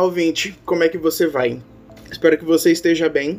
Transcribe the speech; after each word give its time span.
Olá, 0.00 0.06
ouvinte, 0.06 0.58
como 0.64 0.82
é 0.82 0.88
que 0.88 0.96
você 0.96 1.26
vai? 1.26 1.60
Espero 2.10 2.38
que 2.38 2.44
você 2.44 2.72
esteja 2.72 3.06
bem. 3.06 3.38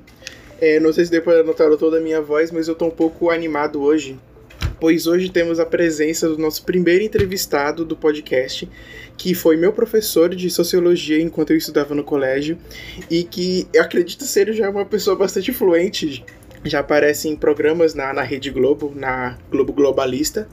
É, 0.62 0.80
não 0.80 0.94
sei 0.94 1.06
se 1.06 1.10
depois 1.10 1.36
para 1.38 1.44
notar 1.44 1.76
toda 1.76 1.98
a 1.98 2.00
minha 2.00 2.22
voz, 2.22 2.52
mas 2.52 2.68
eu 2.68 2.76
tô 2.76 2.86
um 2.86 2.92
pouco 2.92 3.32
animado 3.32 3.82
hoje, 3.82 4.20
pois 4.80 5.08
hoje 5.08 5.32
temos 5.32 5.60
a 5.60 5.66
presença 5.66 6.30
do 6.30 6.38
nosso 6.38 6.64
primeiro 6.64 7.04
entrevistado 7.04 7.84
do 7.84 7.98
podcast, 7.98 8.70
que 9.18 9.34
foi 9.34 9.58
meu 9.58 9.74
professor 9.74 10.36
de 10.36 10.52
sociologia 10.52 11.20
enquanto 11.20 11.50
eu 11.50 11.58
estudava 11.58 11.96
no 11.96 12.04
colégio, 12.04 12.60
e 13.10 13.24
que 13.24 13.68
eu 13.74 13.82
acredito 13.82 14.24
ser 14.26 14.54
já 14.54 14.70
uma 14.70 14.86
pessoa 14.86 15.16
bastante 15.16 15.52
fluente, 15.52 16.24
já 16.64 16.82
aparece 16.82 17.28
em 17.28 17.36
programas 17.36 17.96
na, 17.96 18.14
na 18.14 18.22
Rede 18.22 18.52
Globo, 18.52 18.94
na 18.96 19.36
Globo 19.50 19.74
Globalista, 19.74 20.48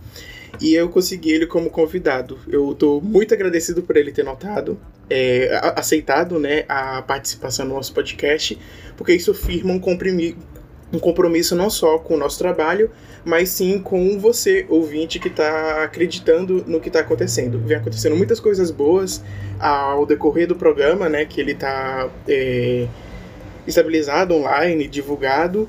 e 0.60 0.74
eu 0.74 0.88
consegui 0.88 1.32
ele 1.32 1.46
como 1.46 1.70
convidado. 1.70 2.38
Eu 2.48 2.72
estou 2.72 3.00
muito 3.00 3.34
agradecido 3.34 3.82
por 3.82 3.96
ele 3.96 4.12
ter 4.12 4.24
notado, 4.24 4.78
é, 5.08 5.60
aceitado 5.76 6.38
né, 6.38 6.64
a 6.68 7.02
participação 7.02 7.66
no 7.66 7.74
nosso 7.74 7.92
podcast, 7.92 8.58
porque 8.96 9.14
isso 9.14 9.32
firma 9.34 9.72
um, 9.72 9.80
um 10.92 10.98
compromisso 10.98 11.54
não 11.54 11.70
só 11.70 11.98
com 11.98 12.14
o 12.14 12.16
nosso 12.16 12.38
trabalho, 12.38 12.90
mas 13.24 13.50
sim 13.50 13.78
com 13.78 14.18
você, 14.18 14.66
ouvinte, 14.68 15.18
que 15.18 15.28
está 15.28 15.84
acreditando 15.84 16.64
no 16.66 16.80
que 16.80 16.88
está 16.88 17.00
acontecendo. 17.00 17.58
Vem 17.58 17.76
acontecendo 17.76 18.16
muitas 18.16 18.40
coisas 18.40 18.70
boas 18.70 19.22
ao 19.58 20.06
decorrer 20.06 20.46
do 20.46 20.56
programa, 20.56 21.08
né, 21.08 21.24
que 21.24 21.40
ele 21.40 21.52
está 21.52 22.08
é, 22.26 22.86
estabilizado 23.66 24.34
online, 24.34 24.88
divulgado, 24.88 25.68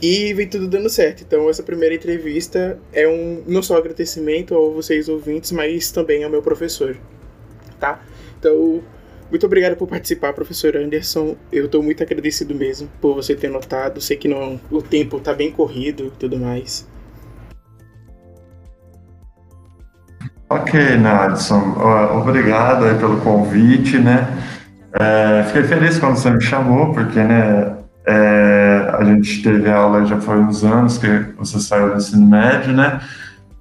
e 0.00 0.32
vem 0.34 0.48
tudo 0.48 0.66
dando 0.66 0.88
certo. 0.88 1.22
Então, 1.22 1.48
essa 1.48 1.62
primeira 1.62 1.94
entrevista 1.94 2.78
é 2.92 3.06
um 3.06 3.42
não 3.46 3.62
só 3.62 3.76
agradecimento 3.76 4.54
a 4.54 4.74
vocês 4.74 5.08
ouvintes, 5.08 5.52
mas 5.52 5.90
também 5.90 6.24
ao 6.24 6.30
meu 6.30 6.42
professor, 6.42 6.96
tá? 7.78 8.00
Então, 8.38 8.82
muito 9.30 9.46
obrigado 9.46 9.76
por 9.76 9.86
participar, 9.86 10.32
professor 10.32 10.76
Anderson. 10.76 11.36
Eu 11.52 11.66
estou 11.66 11.82
muito 11.82 12.02
agradecido 12.02 12.54
mesmo 12.54 12.88
por 13.00 13.14
você 13.14 13.34
ter 13.36 13.48
notado. 13.48 14.00
Sei 14.00 14.16
que 14.16 14.26
não, 14.26 14.60
o 14.70 14.82
tempo 14.82 15.18
está 15.18 15.32
bem 15.32 15.52
corrido 15.52 16.06
e 16.06 16.10
tudo 16.18 16.38
mais. 16.38 16.88
Ok, 20.48 20.96
Nadson. 20.96 21.76
Obrigado 22.20 22.98
pelo 22.98 23.20
convite, 23.20 23.98
né? 23.98 24.26
É, 24.92 25.44
fiquei 25.44 25.62
feliz 25.62 25.96
quando 26.00 26.16
você 26.16 26.28
me 26.28 26.40
chamou, 26.40 26.92
porque, 26.92 27.22
né, 27.22 27.76
é, 28.06 28.94
a 28.98 29.04
gente 29.04 29.42
teve 29.42 29.70
aula 29.70 30.04
já 30.06 30.20
foi 30.20 30.38
uns 30.38 30.64
anos 30.64 30.98
que 30.98 31.06
você 31.36 31.60
saiu 31.60 31.90
do 31.90 31.96
ensino 31.96 32.26
médio, 32.26 32.72
né? 32.72 33.00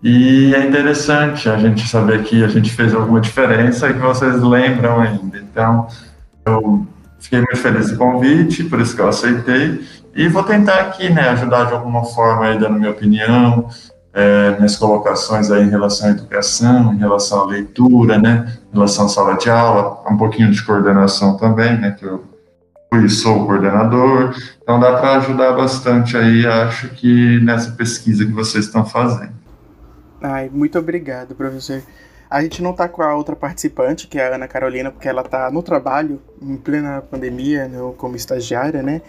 E 0.02 0.56
é 0.56 0.66
interessante 0.66 1.50
a 1.50 1.58
gente 1.58 1.88
saber 1.88 2.24
que 2.24 2.44
a 2.44 2.48
gente 2.48 2.72
fez 2.72 2.94
alguma 2.94 3.20
diferença 3.20 3.90
e 3.90 3.94
que 3.94 4.00
vocês 4.00 4.42
lembram 4.42 5.02
ainda. 5.02 5.38
Então, 5.38 5.88
eu 6.46 6.88
fiquei 7.20 7.40
muito 7.40 7.58
feliz 7.58 7.92
com 7.92 8.10
o 8.10 8.14
convite, 8.14 8.64
por 8.64 8.80
isso 8.80 8.96
que 8.96 9.02
eu 9.02 9.10
aceitei. 9.10 9.86
E 10.16 10.28
vou 10.30 10.44
tentar 10.44 10.80
aqui, 10.80 11.10
né, 11.10 11.30
ajudar 11.30 11.66
de 11.66 11.74
alguma 11.74 12.06
forma 12.06 12.46
aí, 12.46 12.58
dando 12.58 12.80
minha 12.80 12.92
opinião, 12.92 13.68
é, 14.14 14.56
minhas 14.56 14.78
colocações 14.78 15.52
aí 15.52 15.64
em 15.64 15.70
relação 15.70 16.08
à 16.08 16.12
educação, 16.12 16.94
em 16.94 16.98
relação 16.98 17.42
à 17.42 17.46
leitura, 17.46 18.18
né, 18.18 18.52
em 18.72 18.76
relação 18.76 19.06
à 19.06 19.10
sala 19.10 19.36
de 19.36 19.50
aula, 19.50 20.02
um 20.10 20.18
pouquinho 20.18 20.50
de 20.50 20.64
coordenação 20.64 21.36
também, 21.38 21.78
né, 21.78 21.92
que 21.92 22.06
eu 22.06 22.24
sou 23.10 23.46
coordenador, 23.46 24.36
então 24.62 24.80
dá 24.80 24.98
para 24.98 25.18
ajudar 25.18 25.54
bastante 25.54 26.18
aí, 26.18 26.46
acho 26.46 26.90
que 26.90 27.40
nessa 27.40 27.72
pesquisa 27.72 28.26
que 28.26 28.32
vocês 28.32 28.66
estão 28.66 28.86
fazendo. 28.86 29.34
Ai, 30.22 30.50
muito 30.52 30.78
obrigado, 30.78 31.36
professor. 31.36 31.82
A 32.30 32.44
gente 32.44 32.62
não 32.62 32.72
está 32.72 32.88
com 32.88 33.02
a 33.02 33.16
outra 33.16 33.36
participante, 33.36 34.08
que 34.08 34.20
é 34.20 34.28
a 34.28 34.36
Ana 34.36 34.48
Carolina, 34.48 34.92
porque 34.92 35.08
ela 35.08 35.22
está 35.22 35.50
no 35.50 35.64
trabalho, 35.64 36.22
em 36.42 36.58
plena 36.58 37.02
pandemia, 37.02 37.68
né, 37.68 37.78
como 37.98 38.16
estagiária, 38.16 38.84
né? 38.84 39.02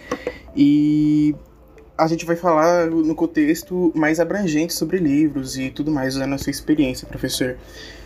E 0.57 1.35
a 1.99 2.07
gente 2.07 2.25
vai 2.25 2.37
falar 2.37 2.87
no 2.87 3.15
contexto 3.15 3.93
mais 3.95 4.19
abrangente 4.21 4.73
sobre 4.73 4.97
livros 4.97 5.59
e 5.59 5.69
tudo 5.71 5.91
mais, 5.91 6.17
usando 6.17 6.35
a 6.35 6.39
sua 6.39 6.51
experiência, 6.51 7.07
professor. 7.07 7.59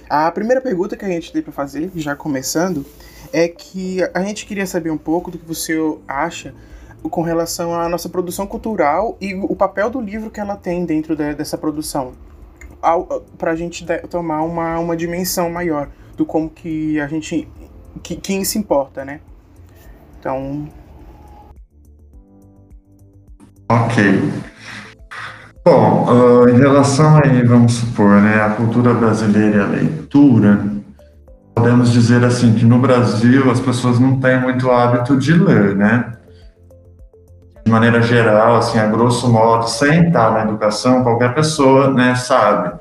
A 0.08 0.30
primeira 0.30 0.60
pergunta 0.60 0.96
que 0.96 1.04
a 1.04 1.08
gente 1.08 1.32
tem 1.32 1.42
para 1.42 1.52
fazer, 1.52 1.90
já 1.96 2.14
começando, 2.14 2.84
é 3.32 3.48
que 3.48 3.98
a 4.12 4.22
gente 4.22 4.46
queria 4.46 4.66
saber 4.66 4.90
um 4.90 4.98
pouco 4.98 5.30
do 5.30 5.38
que 5.38 5.46
você 5.46 5.74
acha 6.06 6.54
com 7.02 7.22
relação 7.22 7.78
à 7.78 7.88
nossa 7.88 8.08
produção 8.08 8.46
cultural 8.46 9.16
e 9.20 9.34
o 9.34 9.54
papel 9.54 9.90
do 9.90 10.00
livro 10.00 10.30
que 10.30 10.40
ela 10.40 10.56
tem 10.56 10.86
dentro 10.86 11.14
de, 11.14 11.34
dessa 11.34 11.58
produção, 11.58 12.12
para 13.36 13.50
a 13.50 13.56
gente 13.56 13.84
tomar 14.08 14.42
uma, 14.42 14.78
uma 14.78 14.96
dimensão 14.96 15.50
maior 15.50 15.90
do 16.16 16.24
como 16.24 16.48
que 16.48 16.98
a 17.00 17.06
gente 17.06 17.48
que, 18.02 18.16
quem 18.16 18.44
se 18.44 18.58
importa, 18.58 19.04
né? 19.04 19.20
Então. 20.18 20.68
Ok. 23.68 24.04
Bom, 25.64 26.04
uh, 26.04 26.48
em 26.50 26.58
relação 26.58 27.16
aí, 27.16 27.42
vamos 27.42 27.72
supor, 27.72 28.20
né, 28.20 28.38
a 28.42 28.50
cultura 28.50 28.92
brasileira 28.92 29.56
e 29.56 29.60
a 29.60 29.66
leitura, 29.66 30.60
podemos 31.54 31.90
dizer 31.90 32.22
assim 32.22 32.52
que 32.52 32.66
no 32.66 32.78
Brasil 32.78 33.50
as 33.50 33.60
pessoas 33.60 33.98
não 33.98 34.20
têm 34.20 34.38
muito 34.38 34.70
hábito 34.70 35.16
de 35.16 35.32
ler, 35.32 35.74
né? 35.74 36.12
De 37.64 37.72
maneira 37.72 38.02
geral, 38.02 38.56
assim, 38.56 38.78
a 38.78 38.86
grosso 38.86 39.26
modo, 39.32 39.66
sem 39.66 40.08
estar 40.08 40.32
na 40.32 40.42
educação, 40.42 41.02
qualquer 41.02 41.34
pessoa, 41.34 41.90
né, 41.90 42.14
sabe 42.14 42.78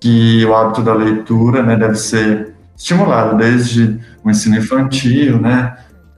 que 0.00 0.44
o 0.44 0.52
hábito 0.52 0.82
da 0.82 0.94
leitura, 0.94 1.62
né, 1.62 1.76
deve 1.76 1.94
ser 1.94 2.54
estimulado 2.76 3.36
desde 3.36 4.00
o 4.24 4.28
ensino 4.28 4.56
infantil, 4.56 5.40
né, 5.40 5.76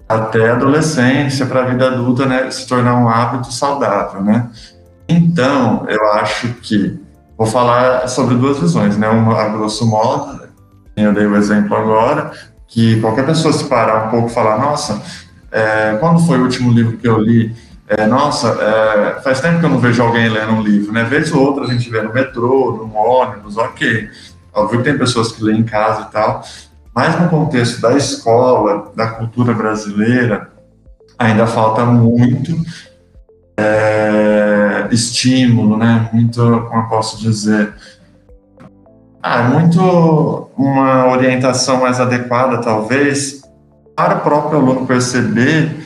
até 0.08 0.48
a 0.48 0.54
adolescência 0.54 1.44
para 1.44 1.64
a 1.64 1.66
vida 1.66 1.86
adulta, 1.86 2.24
né, 2.24 2.50
se 2.50 2.66
tornar 2.66 2.96
um 2.96 3.10
hábito 3.10 3.52
saudável, 3.52 4.22
né? 4.22 4.48
Então, 5.08 5.86
eu 5.88 6.12
acho 6.12 6.48
que 6.54 7.00
vou 7.36 7.46
falar 7.46 8.06
sobre 8.08 8.34
duas 8.34 8.58
visões, 8.58 8.98
né? 8.98 9.08
Uma 9.08 9.40
a 9.40 9.48
grosso 9.48 9.86
modo, 9.86 10.40
eu 10.96 11.12
dei 11.14 11.26
o 11.26 11.36
exemplo 11.36 11.74
agora, 11.76 12.32
que 12.66 13.00
qualquer 13.00 13.24
pessoa 13.24 13.52
se 13.52 13.64
parar 13.64 14.08
um 14.08 14.10
pouco 14.10 14.28
e 14.28 14.34
falar, 14.34 14.58
nossa, 14.58 15.02
é, 15.50 15.96
quando 15.98 16.20
foi 16.26 16.38
o 16.38 16.42
último 16.42 16.70
livro 16.72 16.98
que 16.98 17.08
eu 17.08 17.18
li? 17.18 17.54
É, 17.88 18.06
nossa, 18.06 18.48
é, 18.48 19.20
faz 19.22 19.40
tempo 19.40 19.60
que 19.60 19.64
eu 19.64 19.70
não 19.70 19.78
vejo 19.78 20.02
alguém 20.02 20.28
lendo 20.28 20.52
um 20.52 20.60
livro, 20.60 20.92
né? 20.92 21.04
Vez 21.04 21.32
ou 21.32 21.40
outra 21.42 21.64
a 21.64 21.66
gente 21.66 21.88
vê 21.88 22.02
no 22.02 22.12
metrô, 22.12 22.76
no 22.76 22.94
ônibus, 22.94 23.56
ok. 23.56 24.10
Óbvio 24.52 24.78
que 24.78 24.84
tem 24.84 24.98
pessoas 24.98 25.32
que 25.32 25.42
lêem 25.42 25.60
em 25.60 25.64
casa 25.64 26.02
e 26.02 26.12
tal, 26.12 26.42
mas 26.94 27.18
no 27.18 27.30
contexto 27.30 27.80
da 27.80 27.96
escola, 27.96 28.92
da 28.94 29.06
cultura 29.06 29.54
brasileira, 29.54 30.50
ainda 31.18 31.46
falta 31.46 31.84
muito 31.86 32.54
é, 33.58 34.86
estímulo, 34.92 35.76
né? 35.76 36.08
Muito, 36.12 36.40
como 36.68 36.82
eu 36.82 36.88
posso 36.88 37.18
dizer, 37.18 37.74
ah, 39.20 39.40
é 39.40 39.48
muito 39.48 40.48
uma 40.56 41.08
orientação 41.08 41.80
mais 41.80 41.98
adequada, 41.98 42.58
talvez, 42.58 43.42
para 43.96 44.18
o 44.18 44.20
próprio 44.20 44.60
aluno 44.60 44.86
perceber 44.86 45.76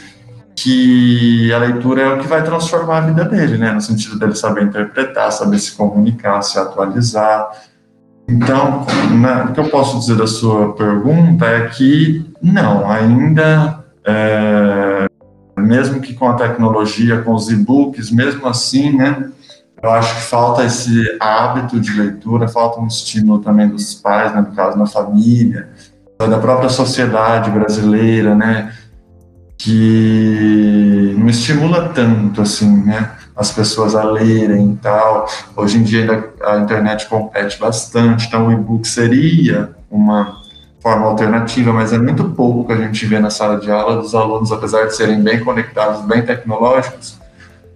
que 0.54 1.50
a 1.50 1.58
leitura 1.58 2.02
é 2.02 2.12
o 2.12 2.18
que 2.18 2.26
vai 2.26 2.44
transformar 2.44 2.98
a 2.98 3.00
vida 3.00 3.24
dele, 3.24 3.56
né? 3.56 3.72
No 3.72 3.80
sentido 3.80 4.18
dele 4.18 4.34
saber 4.34 4.64
interpretar, 4.64 5.32
saber 5.32 5.58
se 5.58 5.72
comunicar, 5.72 6.42
se 6.42 6.58
atualizar. 6.58 7.50
Então, 8.28 8.86
né, 9.18 9.46
o 9.48 9.52
que 9.52 9.60
eu 9.60 9.68
posso 9.68 9.98
dizer 9.98 10.16
da 10.16 10.26
sua 10.26 10.74
pergunta 10.74 11.46
é 11.46 11.68
que 11.68 12.30
não, 12.40 12.88
ainda, 12.88 13.84
é, 14.04 15.06
mesmo 15.62 16.00
que 16.00 16.14
com 16.14 16.28
a 16.28 16.34
tecnologia, 16.34 17.22
com 17.22 17.32
os 17.32 17.50
e-books, 17.50 18.10
mesmo 18.10 18.46
assim, 18.46 18.96
né? 18.96 19.30
Eu 19.82 19.90
acho 19.90 20.14
que 20.14 20.22
falta 20.22 20.64
esse 20.64 21.16
hábito 21.18 21.80
de 21.80 21.92
leitura, 21.92 22.46
falta 22.46 22.80
um 22.80 22.86
estímulo 22.86 23.40
também 23.40 23.68
dos 23.68 23.94
pais, 23.94 24.32
né, 24.32 24.40
no 24.40 24.54
caso, 24.54 24.78
na 24.78 24.86
família, 24.86 25.70
da 26.18 26.38
própria 26.38 26.68
sociedade 26.68 27.50
brasileira, 27.50 28.32
né, 28.32 28.72
que 29.58 31.16
não 31.18 31.28
estimula 31.28 31.88
tanto, 31.88 32.42
assim, 32.42 32.84
né, 32.84 33.10
as 33.34 33.50
pessoas 33.50 33.96
a 33.96 34.04
lerem 34.04 34.72
e 34.72 34.76
tal. 34.76 35.26
Hoje 35.56 35.78
em 35.78 35.82
dia 35.82 36.32
a 36.44 36.58
internet 36.58 37.08
compete 37.08 37.58
bastante, 37.58 38.26
então 38.26 38.46
o 38.46 38.52
e-book 38.52 38.86
seria 38.86 39.70
uma 39.90 40.41
forma 40.82 41.06
alternativa, 41.06 41.72
mas 41.72 41.92
é 41.92 41.98
muito 41.98 42.24
pouco 42.30 42.66
que 42.66 42.72
a 42.72 42.76
gente 42.76 43.06
vê 43.06 43.20
na 43.20 43.30
sala 43.30 43.60
de 43.60 43.70
aula 43.70 44.02
dos 44.02 44.14
alunos, 44.14 44.50
apesar 44.50 44.86
de 44.86 44.96
serem 44.96 45.22
bem 45.22 45.38
conectados, 45.38 46.04
bem 46.04 46.22
tecnológicos, 46.22 47.20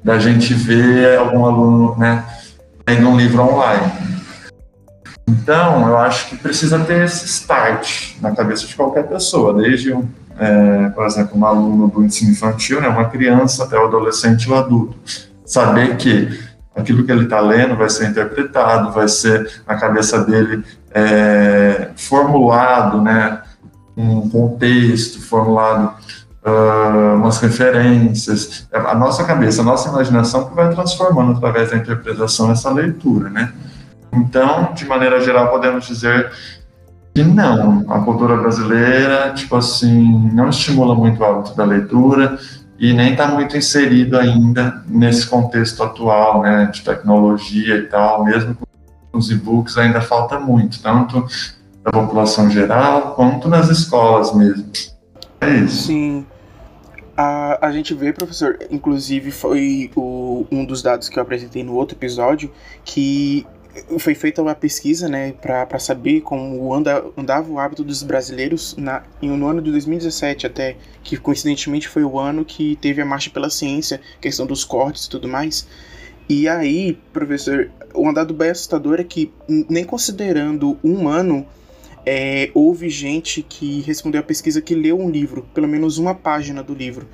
da 0.02 0.18
gente 0.18 0.52
ver 0.52 1.16
algum 1.16 1.46
aluno, 1.46 1.96
né, 1.96 2.24
lendo 2.86 3.08
um 3.08 3.16
livro 3.16 3.42
online. 3.42 3.92
Então, 5.28 5.88
eu 5.88 5.96
acho 5.98 6.30
que 6.30 6.36
precisa 6.36 6.80
ter 6.80 7.04
esse 7.04 7.26
start 7.26 8.16
na 8.20 8.32
cabeça 8.32 8.66
de 8.66 8.74
qualquer 8.74 9.04
pessoa, 9.08 9.54
desde, 9.54 9.92
é, 10.38 10.88
por 10.90 11.06
exemplo, 11.06 11.38
um 11.38 11.46
aluno 11.46 11.88
do 11.88 12.04
ensino 12.04 12.32
infantil, 12.32 12.80
né, 12.80 12.88
uma 12.88 13.04
criança 13.04 13.64
até 13.64 13.78
o 13.78 13.84
adolescente 13.86 14.50
ou 14.50 14.56
adulto. 14.56 14.96
Saber 15.44 15.96
que 15.96 16.40
aquilo 16.74 17.04
que 17.04 17.12
ele 17.12 17.24
está 17.24 17.40
lendo 17.40 17.76
vai 17.76 17.88
ser 17.88 18.08
interpretado, 18.08 18.92
vai 18.92 19.08
ser 19.08 19.62
na 19.66 19.76
cabeça 19.76 20.24
dele 20.24 20.64
é, 20.96 21.90
formulado, 21.94 23.02
né, 23.02 23.42
um 23.94 24.30
contexto 24.30 25.20
formulado, 25.20 25.92
uh, 26.42 27.16
umas 27.16 27.38
referências. 27.38 28.66
A 28.72 28.94
nossa 28.94 29.24
cabeça, 29.24 29.60
a 29.60 29.64
nossa 29.64 29.90
imaginação 29.90 30.48
que 30.48 30.54
vai 30.54 30.72
transformando 30.74 31.32
através 31.36 31.70
da 31.70 31.76
interpretação 31.76 32.50
essa 32.50 32.70
leitura, 32.70 33.28
né? 33.28 33.52
Então, 34.10 34.72
de 34.72 34.86
maneira 34.86 35.20
geral, 35.20 35.50
podemos 35.50 35.86
dizer 35.86 36.30
que 37.14 37.22
não, 37.22 37.84
a 37.90 38.00
cultura 38.00 38.34
brasileira, 38.36 39.32
tipo 39.34 39.54
assim, 39.56 40.30
não 40.32 40.48
estimula 40.48 40.94
muito 40.94 41.20
o 41.20 41.24
hábito 41.24 41.54
da 41.54 41.64
leitura 41.64 42.38
e 42.78 42.94
nem 42.94 43.12
está 43.12 43.28
muito 43.28 43.54
inserido 43.54 44.18
ainda 44.18 44.82
nesse 44.86 45.26
contexto 45.26 45.82
atual, 45.82 46.40
né, 46.40 46.70
de 46.72 46.82
tecnologia 46.82 47.76
e 47.76 47.82
tal, 47.82 48.24
mesmo 48.24 48.54
com 48.54 48.66
os 49.16 49.30
e-books 49.30 49.78
ainda 49.78 50.00
falta 50.00 50.38
muito, 50.38 50.80
tanto 50.82 51.26
da 51.82 51.92
população 51.92 52.50
geral 52.50 53.14
quanto 53.14 53.48
nas 53.48 53.68
escolas 53.68 54.34
mesmo. 54.34 54.66
É 55.40 55.50
isso. 55.50 55.86
Sim. 55.86 56.26
A, 57.16 57.66
a 57.66 57.72
gente 57.72 57.94
vê, 57.94 58.12
professor, 58.12 58.58
inclusive 58.70 59.30
foi 59.30 59.90
o, 59.96 60.46
um 60.50 60.64
dos 60.64 60.82
dados 60.82 61.08
que 61.08 61.18
eu 61.18 61.22
apresentei 61.22 61.62
no 61.64 61.74
outro 61.74 61.96
episódio, 61.96 62.50
que 62.84 63.46
foi 63.98 64.14
feita 64.14 64.42
uma 64.42 64.54
pesquisa, 64.54 65.08
né, 65.08 65.32
para 65.32 65.78
saber 65.78 66.22
como 66.22 66.72
anda, 66.74 67.04
andava 67.16 67.50
o 67.50 67.58
hábito 67.58 67.84
dos 67.84 68.02
brasileiros 68.02 68.74
na, 68.76 69.02
no 69.20 69.46
ano 69.46 69.60
de 69.60 69.70
2017 69.70 70.46
até, 70.46 70.76
que 71.02 71.16
coincidentemente 71.16 71.88
foi 71.88 72.02
o 72.04 72.18
ano 72.18 72.44
que 72.44 72.76
teve 72.76 73.02
a 73.02 73.04
Marcha 73.04 73.30
pela 73.30 73.50
Ciência, 73.50 74.00
questão 74.20 74.46
dos 74.46 74.64
cortes 74.64 75.04
e 75.04 75.10
tudo 75.10 75.28
mais. 75.28 75.66
E 76.28 76.48
aí, 76.48 76.98
professor, 77.12 77.70
o 77.94 78.08
andado 78.08 78.34
bem 78.34 78.50
assustador 78.50 79.00
é 79.00 79.04
que, 79.04 79.32
nem 79.48 79.84
considerando 79.84 80.76
um 80.82 81.08
ano, 81.08 81.46
é, 82.04 82.50
houve 82.54 82.88
gente 82.88 83.42
que 83.42 83.80
respondeu 83.80 84.20
a 84.20 84.24
pesquisa 84.24 84.60
que 84.60 84.74
leu 84.74 84.98
um 84.98 85.10
livro, 85.10 85.46
pelo 85.54 85.68
menos 85.68 85.98
uma 85.98 86.14
página 86.14 86.62
do 86.62 86.74
livro. 86.74 87.06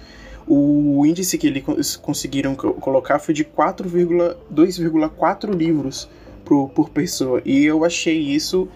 O 0.46 1.04
índice 1.06 1.38
que 1.38 1.46
eles 1.46 1.96
conseguiram 1.96 2.54
colocar 2.54 3.18
foi 3.18 3.32
de 3.32 3.44
4,2,4 3.44 5.54
livros 5.54 6.08
por, 6.44 6.68
por 6.70 6.90
pessoa. 6.90 7.40
E 7.44 7.64
eu 7.64 7.84
achei 7.84 8.18
isso. 8.18 8.68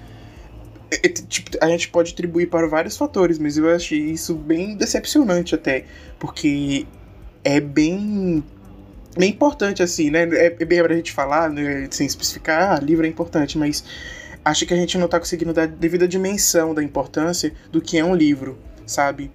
É, 0.90 1.06
é, 1.06 1.08
tipo, 1.08 1.50
a 1.60 1.68
gente 1.68 1.88
pode 1.88 2.12
atribuir 2.12 2.46
para 2.46 2.68
vários 2.68 2.96
fatores, 2.96 3.38
mas 3.38 3.58
eu 3.58 3.68
achei 3.68 3.98
isso 3.98 4.34
bem 4.34 4.76
decepcionante 4.76 5.54
até. 5.54 5.84
Porque 6.18 6.86
é 7.44 7.60
bem. 7.60 8.42
Bem 9.16 9.30
importante, 9.30 9.82
assim, 9.82 10.10
né? 10.10 10.28
É, 10.32 10.46
é 10.46 10.64
bem 10.64 10.82
pra 10.82 10.94
gente 10.94 11.12
falar, 11.12 11.48
né? 11.48 11.88
sem 11.90 12.06
especificar, 12.06 12.76
ah, 12.76 12.80
livro 12.80 13.06
é 13.06 13.08
importante, 13.08 13.58
mas 13.58 13.84
acho 14.44 14.66
que 14.66 14.74
a 14.74 14.76
gente 14.76 14.96
não 14.96 15.08
tá 15.08 15.18
conseguindo 15.18 15.52
dar 15.52 15.66
devida 15.66 16.06
dimensão 16.06 16.74
da 16.74 16.82
importância 16.82 17.52
do 17.70 17.80
que 17.80 17.98
é 17.98 18.04
um 18.04 18.14
livro, 18.14 18.58
sabe? 18.86 19.30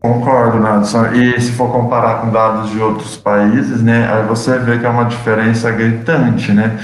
Concordo, 0.00 0.58
Nadson. 0.58 1.12
E 1.12 1.38
se 1.38 1.52
for 1.52 1.70
comparar 1.70 2.22
com 2.22 2.30
dados 2.30 2.70
de 2.70 2.80
outros 2.80 3.18
países, 3.18 3.82
né, 3.82 4.10
aí 4.10 4.26
você 4.26 4.58
vê 4.58 4.78
que 4.78 4.86
é 4.86 4.88
uma 4.88 5.04
diferença 5.04 5.70
gritante, 5.70 6.52
né? 6.52 6.78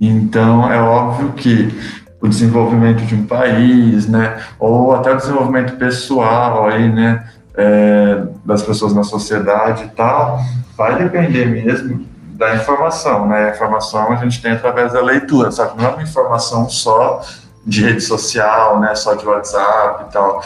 Então, 0.00 0.72
é 0.72 0.80
óbvio 0.80 1.32
que 1.32 1.76
o 2.20 2.28
desenvolvimento 2.28 3.04
de 3.04 3.16
um 3.16 3.26
país, 3.26 4.06
né, 4.06 4.40
ou 4.60 4.94
até 4.94 5.12
o 5.12 5.16
desenvolvimento 5.16 5.76
pessoal 5.76 6.68
aí, 6.68 6.88
né, 6.88 7.24
é, 7.54 8.22
das 8.44 8.62
pessoas 8.62 8.94
na 8.94 9.04
sociedade 9.04 9.84
e 9.84 9.88
tal, 9.88 10.40
vai 10.76 10.96
depender 10.96 11.46
mesmo 11.46 12.06
da 12.34 12.54
informação, 12.54 13.28
né? 13.28 13.50
A 13.50 13.50
informação 13.50 14.10
a 14.10 14.16
gente 14.16 14.40
tem 14.40 14.52
através 14.52 14.92
da 14.92 15.00
leitura, 15.00 15.50
sabe? 15.52 15.80
Não 15.80 15.88
é 15.88 15.92
uma 15.92 16.02
informação 16.02 16.68
só 16.68 17.20
de 17.64 17.84
rede 17.84 18.00
social, 18.00 18.80
né, 18.80 18.92
só 18.96 19.14
de 19.14 19.24
WhatsApp 19.24 20.06
e 20.08 20.12
tal 20.12 20.42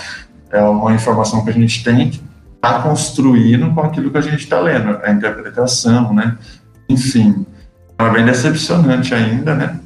é 0.51 0.63
uma 0.63 0.93
informação 0.93 1.45
que 1.45 1.51
a 1.51 1.53
gente 1.53 1.83
tem 1.83 2.11
que 2.11 2.23
tá 2.61 2.81
construindo 2.81 3.73
com 3.75 3.81
aquilo 3.81 4.11
que 4.11 4.19
a 4.19 4.23
gente 4.23 4.45
está 4.45 4.59
lendo, 4.59 4.99
a 5.03 5.11
interpretação, 5.11 6.13
né? 6.13 6.37
Enfim, 6.89 7.47
é 7.99 8.11
bem 8.11 8.25
decepcionante 8.25 9.15
ainda, 9.15 9.55
né? 9.55 9.79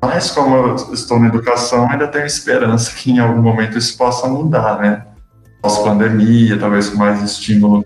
Mas 0.00 0.30
como 0.30 0.54
eu 0.54 0.74
estou 0.92 1.18
na 1.18 1.28
educação, 1.28 1.88
ainda 1.88 2.08
tenho 2.08 2.26
esperança 2.26 2.92
que 2.94 3.12
em 3.12 3.18
algum 3.18 3.40
momento 3.40 3.78
isso 3.78 3.96
possa 3.96 4.28
mudar, 4.28 4.78
né? 4.78 5.02
Pós-pandemia, 5.62 6.58
talvez 6.58 6.90
com 6.90 6.98
mais 6.98 7.22
estímulo, 7.22 7.84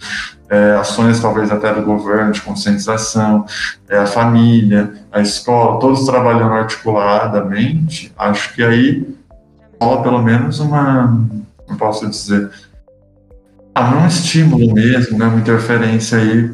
é, 0.49 0.73
ações 0.73 1.20
talvez 1.20 1.52
até 1.52 1.73
do 1.75 1.82
governo 1.82 2.32
de 2.32 2.40
conscientização, 2.40 3.44
é, 3.88 3.99
a 3.99 4.06
família, 4.06 4.94
a 5.12 5.20
escola, 5.20 5.78
todos 5.78 6.06
trabalhando 6.06 6.55
articuladamente, 6.55 8.12
acho 8.17 8.55
que 8.55 8.64
aí 8.64 9.06
rola 9.81 10.02
pelo 10.02 10.23
menos 10.23 10.58
uma 10.58 11.20
não 11.69 11.76
posso 11.76 12.08
dizer, 12.08 12.50
ah, 13.75 13.94
um 13.94 14.06
estímulo 14.06 14.73
mesmo, 14.73 15.19
né, 15.19 15.26
uma 15.26 15.38
interferência 15.38 16.19
aí 16.19 16.50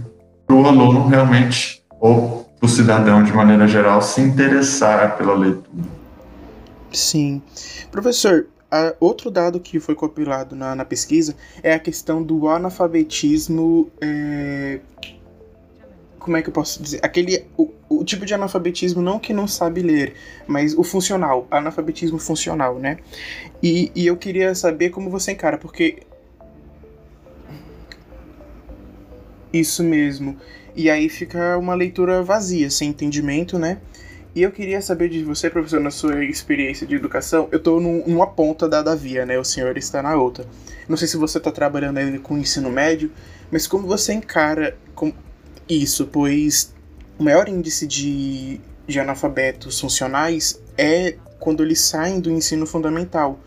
para 0.46 0.56
o 0.56 0.66
aluno 0.66 1.06
realmente, 1.06 1.82
ou 2.00 2.50
para 2.58 2.66
o 2.66 2.68
cidadão 2.68 3.22
de 3.22 3.32
maneira 3.32 3.66
geral, 3.66 4.02
se 4.02 4.20
interessar 4.20 5.16
pela 5.16 5.34
leitura. 5.34 5.84
Sim. 6.90 7.42
Professor, 7.90 8.46
outro 8.98 9.30
dado 9.30 9.60
que 9.60 9.78
foi 9.78 9.94
compilado 9.94 10.56
na, 10.56 10.74
na, 10.74 10.84
pesquisa 10.84 11.36
é 11.62 11.74
a 11.74 11.78
questão 11.78 12.22
do 12.22 12.48
analfabetismo. 12.48 13.90
É, 14.00 14.80
como 16.18 16.36
é 16.36 16.42
que 16.42 16.48
eu 16.48 16.52
posso 16.52 16.82
dizer? 16.82 17.00
Aquele. 17.02 17.44
O, 17.56 17.70
o, 17.88 18.04
tipo 18.04 18.24
de 18.24 18.32
analfabetismo 18.32 19.02
não 19.02 19.18
que 19.18 19.34
não 19.34 19.46
sabe 19.46 19.82
ler, 19.82 20.14
mas 20.46 20.76
o 20.76 20.82
funcional, 20.82 21.46
analfabetismo 21.50 22.18
funcional, 22.18 22.78
né? 22.78 22.98
E, 23.62 23.92
e 23.94 24.06
eu 24.06 24.16
queria 24.16 24.54
saber 24.54 24.90
como 24.90 25.10
você 25.10 25.32
encara, 25.32 25.58
porque. 25.58 25.98
Isso 29.52 29.84
mesmo. 29.84 30.38
E 30.74 30.88
aí 30.88 31.10
fica 31.10 31.58
uma 31.58 31.74
leitura 31.74 32.22
vazia, 32.22 32.70
sem 32.70 32.88
entendimento, 32.88 33.58
né? 33.58 33.78
E 34.34 34.42
eu 34.42 34.50
queria 34.50 34.80
saber 34.80 35.10
de 35.10 35.22
você, 35.22 35.50
professor, 35.50 35.78
na 35.78 35.90
sua 35.90 36.24
experiência 36.24 36.86
de 36.86 36.94
educação. 36.94 37.48
Eu 37.52 37.58
estou 37.58 37.78
numa 37.80 38.26
ponta 38.26 38.66
da, 38.66 38.80
da 38.80 38.94
via, 38.94 39.26
né? 39.26 39.38
O 39.38 39.44
senhor 39.44 39.76
está 39.76 40.02
na 40.02 40.16
outra. 40.16 40.46
Não 40.88 40.96
sei 40.96 41.06
se 41.06 41.18
você 41.18 41.36
está 41.36 41.50
trabalhando 41.50 41.98
ainda 41.98 42.18
com 42.18 42.38
ensino 42.38 42.70
médio, 42.70 43.10
mas 43.50 43.66
como 43.66 43.86
você 43.86 44.14
encara 44.14 44.76
isso? 45.68 46.06
Pois 46.06 46.72
o 47.18 47.22
maior 47.22 47.46
índice 47.46 47.86
de, 47.86 48.58
de 48.86 48.98
analfabetos 48.98 49.78
funcionais 49.78 50.58
é 50.78 51.16
quando 51.38 51.62
eles 51.62 51.80
saem 51.80 52.18
do 52.18 52.30
ensino 52.30 52.66
fundamental 52.66 53.38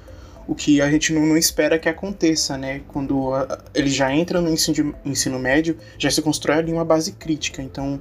o 0.48 0.53
que 0.53 0.79
a 0.81 0.91
gente 0.91 1.12
não, 1.12 1.25
não 1.25 1.38
espera 1.38 1.79
que 1.79 1.89
aconteça, 1.89 2.57
né? 2.57 2.81
Quando 2.88 3.31
eles 3.74 3.93
já 3.93 4.13
entram 4.13 4.41
no 4.41 4.50
ensino, 4.50 4.93
ensino 5.03 5.39
médio, 5.39 5.77
já 5.98 6.12
se 6.12 6.21
constrói 6.21 6.57
ali 6.57 6.71
uma 6.71 6.86
base 6.86 7.13
crítica. 7.13 7.63
Então, 7.63 8.00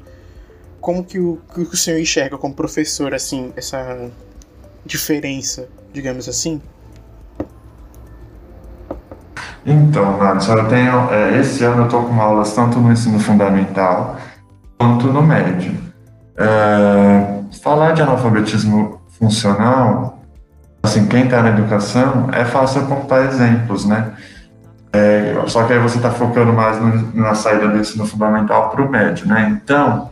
como 0.85 1.03
que 1.03 1.19
o, 1.19 1.41
que 1.55 1.63
o 1.63 1.77
senhor 1.77 1.99
enxerga 1.99 2.37
como 2.37 2.53
professor, 2.53 3.15
assim, 3.15 3.51
essa 3.57 4.11
diferença, 4.85 5.67
digamos 5.95 6.29
assim? 6.29 6.61
Então, 9.65 10.19
Nath, 10.19 10.47
eu 10.47 10.69
tenho, 10.69 11.11
é, 11.11 11.41
esse 11.41 11.65
ano 11.65 11.79
eu 11.79 11.85
estou 11.87 12.05
com 12.05 12.21
aulas 12.21 12.53
tanto 12.53 12.79
no 12.79 12.93
ensino 12.93 13.19
fundamental 13.19 14.19
quanto 14.79 15.07
no 15.07 15.23
médio. 15.23 15.75
É, 16.37 17.41
falar 17.63 17.93
de 17.93 18.03
analfabetismo 18.03 19.01
funcional 19.19 20.19
assim, 20.83 21.07
quem 21.07 21.25
está 21.25 21.43
na 21.43 21.49
educação, 21.49 22.29
é 22.31 22.45
fácil 22.45 22.83
apontar 22.83 23.25
exemplos, 23.25 23.87
né? 23.87 24.13
É, 24.93 25.35
só 25.47 25.65
que 25.65 25.73
aí 25.73 25.79
você 25.79 25.97
está 25.97 26.11
focando 26.11 26.53
mais 26.53 26.79
no, 26.79 27.15
na 27.15 27.35
saída 27.35 27.69
do 27.69 27.79
ensino 27.79 28.07
fundamental 28.07 28.69
para 28.69 28.83
o 28.83 28.91
médio, 28.91 29.27
né? 29.27 29.49
Então, 29.51 30.11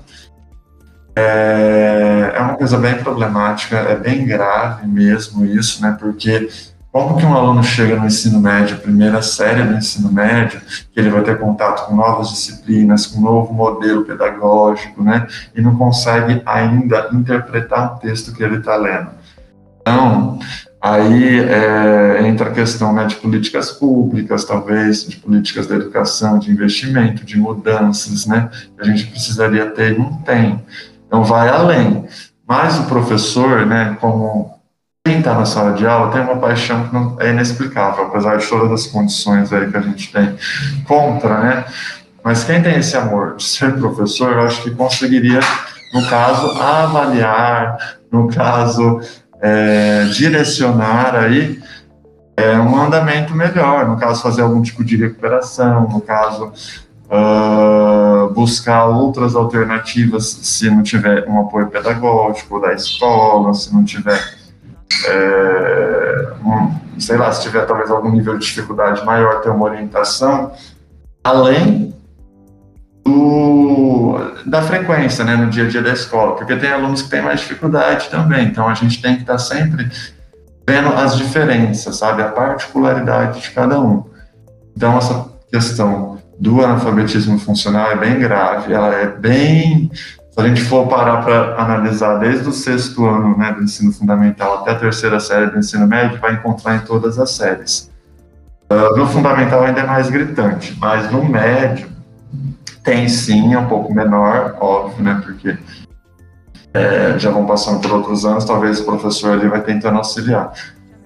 é, 1.14 2.32
é 2.34 2.40
uma 2.40 2.54
coisa 2.54 2.78
bem 2.78 2.94
problemática, 2.94 3.76
é 3.76 3.96
bem 3.96 4.26
grave 4.26 4.86
mesmo 4.86 5.44
isso, 5.44 5.82
né? 5.82 5.96
Porque 5.98 6.48
como 6.92 7.16
que 7.16 7.24
um 7.24 7.34
aluno 7.34 7.64
chega 7.64 7.96
no 7.96 8.06
ensino 8.06 8.38
médio, 8.38 8.78
primeira 8.78 9.22
série 9.22 9.62
do 9.62 9.74
ensino 9.74 10.12
médio, 10.12 10.60
que 10.92 11.00
ele 11.00 11.08
vai 11.08 11.22
ter 11.22 11.38
contato 11.38 11.86
com 11.86 11.96
novas 11.96 12.28
disciplinas, 12.28 13.06
com 13.06 13.18
um 13.18 13.22
novo 13.22 13.54
modelo 13.54 14.04
pedagógico, 14.04 15.02
né? 15.02 15.26
E 15.54 15.62
não 15.62 15.74
consegue 15.74 16.42
ainda 16.44 17.08
interpretar 17.12 17.94
o 17.94 17.98
texto 17.98 18.34
que 18.34 18.42
ele 18.42 18.58
está 18.58 18.76
lendo. 18.76 19.08
Então, 19.80 20.38
aí 20.82 21.40
é, 21.40 22.26
entra 22.26 22.50
a 22.50 22.52
questão 22.52 22.92
né, 22.92 23.06
de 23.06 23.16
políticas 23.16 23.70
públicas, 23.72 24.44
talvez, 24.44 25.08
de 25.08 25.16
políticas 25.16 25.66
da 25.66 25.76
educação, 25.76 26.38
de 26.38 26.50
investimento, 26.50 27.24
de 27.24 27.38
mudanças, 27.38 28.26
né, 28.26 28.50
que 28.76 28.82
a 28.82 28.84
gente 28.84 29.06
precisaria 29.06 29.64
ter 29.70 29.94
e 29.94 29.98
não 29.98 30.12
tem. 30.18 30.62
Então, 31.12 31.24
vai 31.24 31.46
além. 31.50 32.06
Mas 32.48 32.78
o 32.78 32.84
professor, 32.84 33.66
né, 33.66 33.98
como 34.00 34.58
quem 35.04 35.18
está 35.18 35.34
na 35.34 35.44
sala 35.44 35.74
de 35.74 35.86
aula, 35.86 36.10
tem 36.10 36.22
uma 36.22 36.38
paixão 36.38 36.88
que 36.88 36.94
não, 36.94 37.18
é 37.20 37.28
inexplicável, 37.28 38.06
apesar 38.06 38.38
de 38.38 38.46
todas 38.46 38.72
as 38.72 38.86
condições 38.86 39.52
aí 39.52 39.70
que 39.70 39.76
a 39.76 39.82
gente 39.82 40.10
tem 40.10 40.34
contra, 40.86 41.38
né, 41.40 41.64
mas 42.24 42.44
quem 42.44 42.62
tem 42.62 42.76
esse 42.76 42.96
amor 42.96 43.36
de 43.36 43.44
ser 43.44 43.74
professor, 43.74 44.32
eu 44.32 44.40
acho 44.42 44.62
que 44.62 44.70
conseguiria, 44.70 45.40
no 45.92 46.08
caso, 46.08 46.50
avaliar, 46.58 47.76
no 48.10 48.28
caso, 48.28 49.00
é, 49.38 50.04
direcionar 50.04 51.14
aí 51.14 51.60
é, 52.38 52.56
um 52.56 52.80
andamento 52.80 53.34
melhor, 53.34 53.86
no 53.86 53.98
caso, 53.98 54.22
fazer 54.22 54.40
algum 54.40 54.62
tipo 54.62 54.82
de 54.82 54.96
recuperação, 54.96 55.88
no 55.88 56.00
caso, 56.00 56.52
uh, 57.12 58.32
buscar 58.32 58.86
outras 58.86 59.36
alternativas 59.36 60.24
se 60.24 60.70
não 60.70 60.82
tiver 60.82 61.28
um 61.28 61.40
apoio 61.40 61.68
pedagógico 61.68 62.58
da 62.58 62.72
escola, 62.72 63.52
se 63.52 63.72
não 63.72 63.84
tiver, 63.84 64.18
é, 65.06 66.32
um, 66.42 66.98
sei 66.98 67.18
lá, 67.18 67.30
se 67.30 67.42
tiver 67.42 67.66
talvez 67.66 67.90
algum 67.90 68.10
nível 68.10 68.38
de 68.38 68.46
dificuldade 68.46 69.04
maior, 69.04 69.42
ter 69.42 69.50
uma 69.50 69.66
orientação, 69.66 70.52
além 71.22 71.94
do, 73.04 74.16
da 74.46 74.62
frequência 74.62 75.24
né, 75.24 75.36
no 75.36 75.50
dia 75.50 75.64
a 75.64 75.68
dia 75.68 75.82
da 75.82 75.92
escola, 75.92 76.36
porque 76.36 76.56
tem 76.56 76.72
alunos 76.72 77.02
que 77.02 77.10
têm 77.10 77.20
mais 77.20 77.40
dificuldade 77.40 78.08
também, 78.08 78.46
então 78.46 78.68
a 78.68 78.74
gente 78.74 79.02
tem 79.02 79.16
que 79.16 79.22
estar 79.22 79.38
sempre 79.38 79.90
vendo 80.66 80.88
as 80.94 81.16
diferenças, 81.16 81.96
sabe, 81.96 82.22
a 82.22 82.28
particularidade 82.28 83.40
de 83.40 83.50
cada 83.50 83.80
um. 83.80 84.04
Então, 84.74 84.96
essa 84.96 85.28
questão 85.50 86.21
do 86.42 86.60
analfabetismo 86.60 87.38
funcional 87.38 87.92
é 87.92 87.96
bem 87.96 88.18
grave, 88.18 88.72
ela 88.72 88.92
é 88.92 89.06
bem. 89.06 89.88
Se 89.92 90.40
a 90.40 90.48
gente 90.48 90.60
for 90.62 90.88
parar 90.88 91.22
para 91.22 91.54
analisar 91.62 92.16
desde 92.16 92.48
o 92.48 92.52
sexto 92.52 93.06
ano 93.06 93.38
né, 93.38 93.52
do 93.52 93.62
ensino 93.62 93.92
fundamental 93.92 94.58
até 94.58 94.72
a 94.72 94.74
terceira 94.74 95.20
série 95.20 95.52
do 95.52 95.58
ensino 95.58 95.86
médio, 95.86 96.18
vai 96.18 96.34
encontrar 96.34 96.74
em 96.74 96.80
todas 96.80 97.16
as 97.16 97.30
séries. 97.30 97.88
Uh, 98.68 98.96
no 98.96 99.06
fundamental 99.06 99.62
ainda 99.62 99.82
é 99.82 99.86
mais 99.86 100.10
gritante, 100.10 100.76
mas 100.80 101.12
no 101.12 101.24
médio 101.24 101.88
tem 102.82 103.08
sim, 103.08 103.54
é 103.54 103.58
um 103.58 103.68
pouco 103.68 103.94
menor, 103.94 104.56
óbvio, 104.58 105.04
né, 105.04 105.22
porque 105.22 105.56
é, 106.74 107.16
já 107.20 107.30
vão 107.30 107.46
passando 107.46 107.80
por 107.80 107.92
outros 107.92 108.24
anos, 108.24 108.44
talvez 108.44 108.80
o 108.80 108.84
professor 108.84 109.34
ali 109.34 109.46
vai 109.46 109.60
tentando 109.60 109.98
auxiliar. 109.98 110.52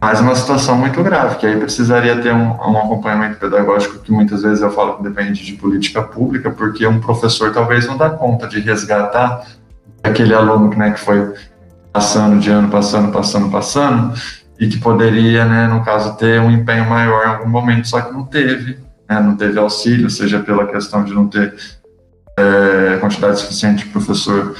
Mas 0.00 0.20
uma 0.20 0.34
situação 0.34 0.76
muito 0.76 1.02
grave, 1.02 1.36
que 1.36 1.46
aí 1.46 1.56
precisaria 1.58 2.20
ter 2.20 2.32
um, 2.32 2.50
um, 2.50 2.78
acompanhamento 2.78 3.38
pedagógico 3.38 3.98
que 3.98 4.12
muitas 4.12 4.42
vezes 4.42 4.60
eu 4.60 4.70
falo 4.70 4.96
que 4.96 5.02
depende 5.02 5.44
de 5.44 5.52
política 5.54 6.02
pública, 6.02 6.50
porque 6.50 6.86
um 6.86 7.00
professor 7.00 7.52
talvez 7.52 7.86
não 7.86 7.96
dá 7.96 8.10
conta 8.10 8.46
de 8.46 8.60
resgatar 8.60 9.46
aquele 10.02 10.34
aluno 10.34 10.68
né, 10.76 10.90
que 10.90 11.00
foi 11.00 11.34
passando 11.92 12.38
de 12.38 12.50
ano, 12.50 12.68
passando, 12.68 13.10
passando, 13.10 13.50
passando, 13.50 14.12
e 14.60 14.68
que 14.68 14.78
poderia, 14.78 15.46
né, 15.46 15.66
no 15.66 15.82
caso, 15.82 16.16
ter 16.16 16.40
um 16.40 16.50
empenho 16.50 16.88
maior 16.88 17.24
em 17.24 17.28
algum 17.30 17.48
momento, 17.48 17.88
só 17.88 18.00
que 18.00 18.12
não 18.12 18.24
teve, 18.24 18.78
né, 19.08 19.18
não 19.18 19.34
teve 19.34 19.58
auxílio, 19.58 20.10
seja 20.10 20.40
pela 20.40 20.66
questão 20.66 21.04
de 21.04 21.14
não 21.14 21.26
ter 21.26 21.54
é, 22.38 22.98
quantidade 22.98 23.38
suficiente 23.40 23.84
de 23.84 23.90
professor 23.90 24.54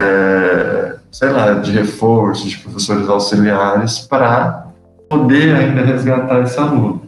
é, 0.00 0.96
sei 1.10 1.28
lá, 1.30 1.52
de 1.54 1.70
reforço, 1.70 2.48
de 2.48 2.58
professores 2.58 3.08
auxiliares, 3.08 4.00
para 4.00 4.66
poder 5.12 5.54
ainda 5.54 5.82
resgatar 5.84 6.42
esse 6.42 6.58
aluno. 6.58 7.02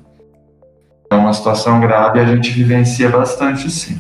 É 1.11 1.14
uma 1.14 1.32
situação 1.32 1.80
grave 1.80 2.18
e 2.18 2.23
a 2.23 2.26
gente 2.26 2.50
vivencia 2.50 3.08
bastante, 3.08 3.70
sim. 3.70 3.99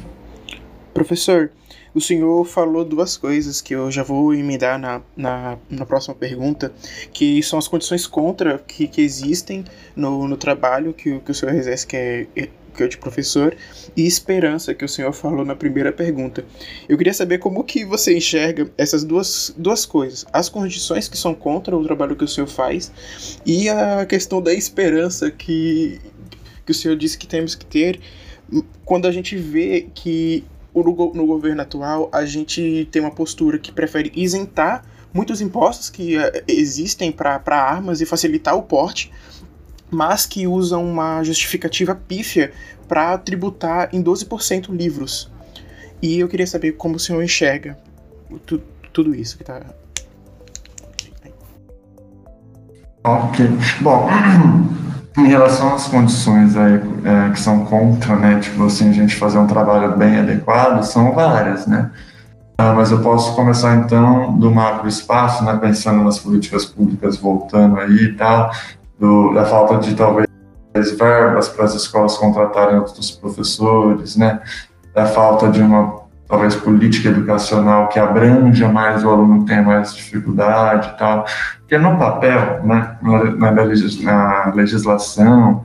Professor, 0.92 1.50
o 1.94 2.00
senhor 2.00 2.44
falou 2.44 2.84
duas 2.84 3.16
coisas 3.16 3.60
que 3.60 3.74
eu 3.74 3.90
já 3.90 4.02
vou 4.02 4.34
emendar 4.34 4.78
na, 4.78 5.00
na, 5.16 5.56
na 5.70 5.86
próxima 5.86 6.14
pergunta, 6.14 6.72
que 7.12 7.42
são 7.42 7.58
as 7.58 7.66
condições 7.66 8.06
contra 8.06 8.58
que, 8.58 8.86
que 8.86 9.00
existem 9.00 9.64
no, 9.96 10.28
no 10.28 10.36
trabalho 10.36 10.92
que, 10.92 11.18
que 11.20 11.30
o 11.30 11.34
senhor 11.34 11.54
exerce, 11.54 11.86
que 11.86 11.96
é 11.96 12.48
que 12.74 12.82
é 12.82 12.88
de 12.88 12.98
professor, 12.98 13.56
e 13.96 14.06
esperança, 14.06 14.74
que 14.74 14.84
o 14.84 14.88
senhor 14.88 15.12
falou 15.12 15.44
na 15.44 15.54
primeira 15.54 15.92
pergunta. 15.92 16.44
Eu 16.88 16.98
queria 16.98 17.14
saber 17.14 17.38
como 17.38 17.64
que 17.64 17.84
você 17.84 18.16
enxerga 18.16 18.70
essas 18.76 19.04
duas, 19.04 19.54
duas 19.56 19.86
coisas, 19.86 20.26
as 20.32 20.48
condições 20.48 21.08
que 21.08 21.16
são 21.16 21.34
contra 21.34 21.76
o 21.76 21.84
trabalho 21.84 22.16
que 22.16 22.24
o 22.24 22.28
senhor 22.28 22.46
faz 22.46 22.92
e 23.46 23.68
a 23.68 24.04
questão 24.04 24.42
da 24.42 24.52
esperança 24.52 25.30
que, 25.30 26.00
que 26.66 26.72
o 26.72 26.74
senhor 26.74 26.96
disse 26.96 27.16
que 27.16 27.26
temos 27.26 27.54
que 27.54 27.64
ter 27.64 28.00
quando 28.84 29.06
a 29.06 29.12
gente 29.12 29.36
vê 29.36 29.88
que 29.94 30.44
no 30.74 31.26
governo 31.26 31.62
atual 31.62 32.08
a 32.12 32.24
gente 32.24 32.88
tem 32.90 33.00
uma 33.00 33.10
postura 33.10 33.58
que 33.58 33.72
prefere 33.72 34.12
isentar 34.14 34.84
muitos 35.12 35.40
impostos 35.40 35.88
que 35.88 36.16
eh, 36.16 36.44
existem 36.48 37.12
para 37.12 37.40
armas 37.48 38.00
e 38.00 38.06
facilitar 38.06 38.56
o 38.56 38.62
porte 38.62 39.12
mas 39.94 40.26
que 40.26 40.46
usam 40.46 40.84
uma 40.84 41.22
justificativa 41.22 41.94
pífia 41.94 42.52
para 42.88 43.16
tributar 43.16 43.88
em 43.92 44.02
12% 44.02 44.68
livros. 44.70 45.30
E 46.02 46.18
eu 46.18 46.28
queria 46.28 46.46
saber 46.46 46.72
como 46.72 46.96
o 46.96 46.98
senhor 46.98 47.22
enxerga 47.22 47.78
tu, 48.46 48.60
tudo 48.92 49.14
isso 49.14 49.36
que 49.36 49.42
está. 49.42 49.60
Ok. 53.04 53.46
Bom, 53.80 54.08
em 55.18 55.26
relação 55.26 55.74
às 55.74 55.86
condições 55.86 56.56
aí, 56.56 56.80
é, 57.04 57.30
que 57.30 57.40
são 57.40 57.64
contra, 57.66 58.16
né, 58.16 58.40
tipo 58.40 58.64
assim, 58.64 58.90
a 58.90 58.92
gente 58.92 59.16
fazer 59.16 59.38
um 59.38 59.46
trabalho 59.46 59.96
bem 59.96 60.18
adequado, 60.18 60.82
são 60.84 61.12
várias, 61.12 61.66
né? 61.66 61.90
Ah, 62.56 62.72
mas 62.72 62.92
eu 62.92 63.02
posso 63.02 63.34
começar 63.34 63.76
então 63.76 64.38
do 64.38 64.50
macro 64.50 64.88
espaço, 64.88 65.44
né, 65.44 65.56
pensando 65.60 66.04
nas 66.04 66.18
políticas 66.18 66.64
públicas 66.64 67.16
voltando 67.16 67.78
aí 67.78 68.04
e 68.04 68.12
tal, 68.14 68.52
do, 69.04 69.34
da 69.34 69.44
falta 69.44 69.76
de 69.76 69.94
talvez 69.94 70.26
verbas 70.98 71.48
para 71.48 71.66
as 71.66 71.74
escolas 71.74 72.16
contratarem 72.16 72.78
outros 72.78 73.10
professores, 73.10 74.16
né? 74.16 74.40
Da 74.94 75.04
falta 75.04 75.50
de 75.50 75.60
uma 75.60 76.02
talvez 76.26 76.54
política 76.54 77.10
educacional 77.10 77.88
que 77.88 77.98
abranja 77.98 78.66
mais 78.66 79.04
o 79.04 79.10
aluno 79.10 79.44
tem 79.44 79.62
mais 79.62 79.94
dificuldade 79.94 80.88
e 80.94 80.98
tal, 80.98 81.26
porque 81.58 81.76
no 81.76 81.98
papel, 81.98 82.62
né, 82.64 82.96
na, 83.02 83.52
na 83.52 84.52
legislação, 84.54 85.64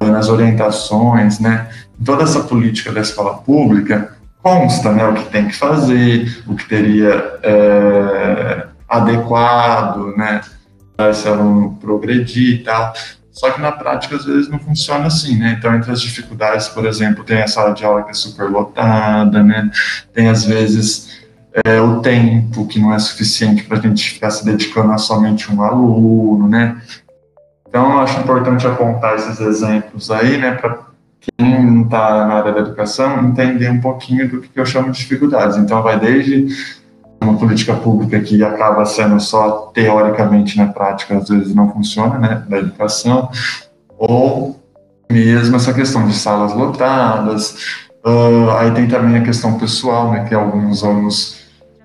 nas 0.00 0.30
orientações, 0.30 1.38
né, 1.38 1.68
toda 2.02 2.24
essa 2.24 2.40
política 2.40 2.90
da 2.90 3.02
escola 3.02 3.34
pública 3.34 4.16
consta, 4.42 4.90
né, 4.90 5.06
o 5.06 5.12
que 5.12 5.30
tem 5.30 5.46
que 5.46 5.54
fazer, 5.54 6.42
o 6.46 6.56
que 6.56 6.66
teria 6.66 7.38
é, 7.42 8.66
adequado, 8.88 10.16
né, 10.16 10.40
esse 10.98 11.26
aluno 11.26 11.76
progredir 11.80 12.60
e 12.60 12.64
tal. 12.64 12.92
Só 13.30 13.50
que 13.50 13.60
na 13.60 13.72
prática, 13.72 14.14
às 14.16 14.26
vezes, 14.26 14.48
não 14.48 14.58
funciona 14.58 15.06
assim, 15.06 15.38
né? 15.38 15.56
Então, 15.58 15.74
entre 15.74 15.90
as 15.90 16.02
dificuldades, 16.02 16.68
por 16.68 16.84
exemplo, 16.84 17.24
tem 17.24 17.42
a 17.42 17.46
sala 17.46 17.72
de 17.72 17.82
aula 17.82 18.02
que 18.02 18.10
é 18.10 18.14
super 18.14 18.50
lotada, 18.50 19.42
né? 19.42 19.70
Tem, 20.12 20.28
às 20.28 20.44
vezes, 20.44 21.22
é, 21.64 21.80
o 21.80 22.00
tempo 22.00 22.66
que 22.66 22.78
não 22.78 22.92
é 22.92 22.98
suficiente 22.98 23.64
para 23.64 23.78
a 23.78 23.80
gente 23.80 24.10
ficar 24.10 24.30
se 24.30 24.44
dedicando 24.44 24.92
a 24.92 24.98
somente 24.98 25.50
um 25.50 25.62
aluno, 25.62 26.46
né? 26.46 26.80
Então, 27.66 27.90
eu 27.90 28.00
acho 28.00 28.20
importante 28.20 28.66
apontar 28.66 29.16
esses 29.16 29.40
exemplos 29.40 30.10
aí, 30.10 30.36
né? 30.36 30.52
Para 30.52 30.80
quem 31.18 31.64
não 31.64 31.84
está 31.84 32.26
na 32.26 32.34
área 32.34 32.52
da 32.52 32.60
educação 32.60 33.24
entender 33.24 33.70
um 33.70 33.80
pouquinho 33.80 34.28
do 34.28 34.42
que 34.42 34.60
eu 34.60 34.66
chamo 34.66 34.92
de 34.92 34.98
dificuldades. 34.98 35.56
Então, 35.56 35.82
vai 35.82 35.98
desde 35.98 36.48
uma 37.22 37.38
política 37.38 37.74
pública 37.74 38.20
que 38.20 38.42
acaba 38.42 38.84
sendo 38.84 39.18
só 39.20 39.70
teoricamente 39.74 40.56
na 40.56 40.66
prática, 40.66 41.16
às 41.16 41.28
vezes 41.28 41.54
não 41.54 41.72
funciona, 41.72 42.18
né, 42.18 42.42
da 42.48 42.58
educação, 42.58 43.30
ou 43.98 44.60
mesmo 45.10 45.56
essa 45.56 45.72
questão 45.72 46.06
de 46.06 46.14
salas 46.14 46.54
lotadas, 46.54 47.78
uh, 48.04 48.50
aí 48.58 48.70
tem 48.72 48.88
também 48.88 49.16
a 49.16 49.22
questão 49.22 49.58
pessoal, 49.58 50.10
né, 50.10 50.24
que 50.24 50.34
alguns 50.34 50.82
alunos 50.82 51.42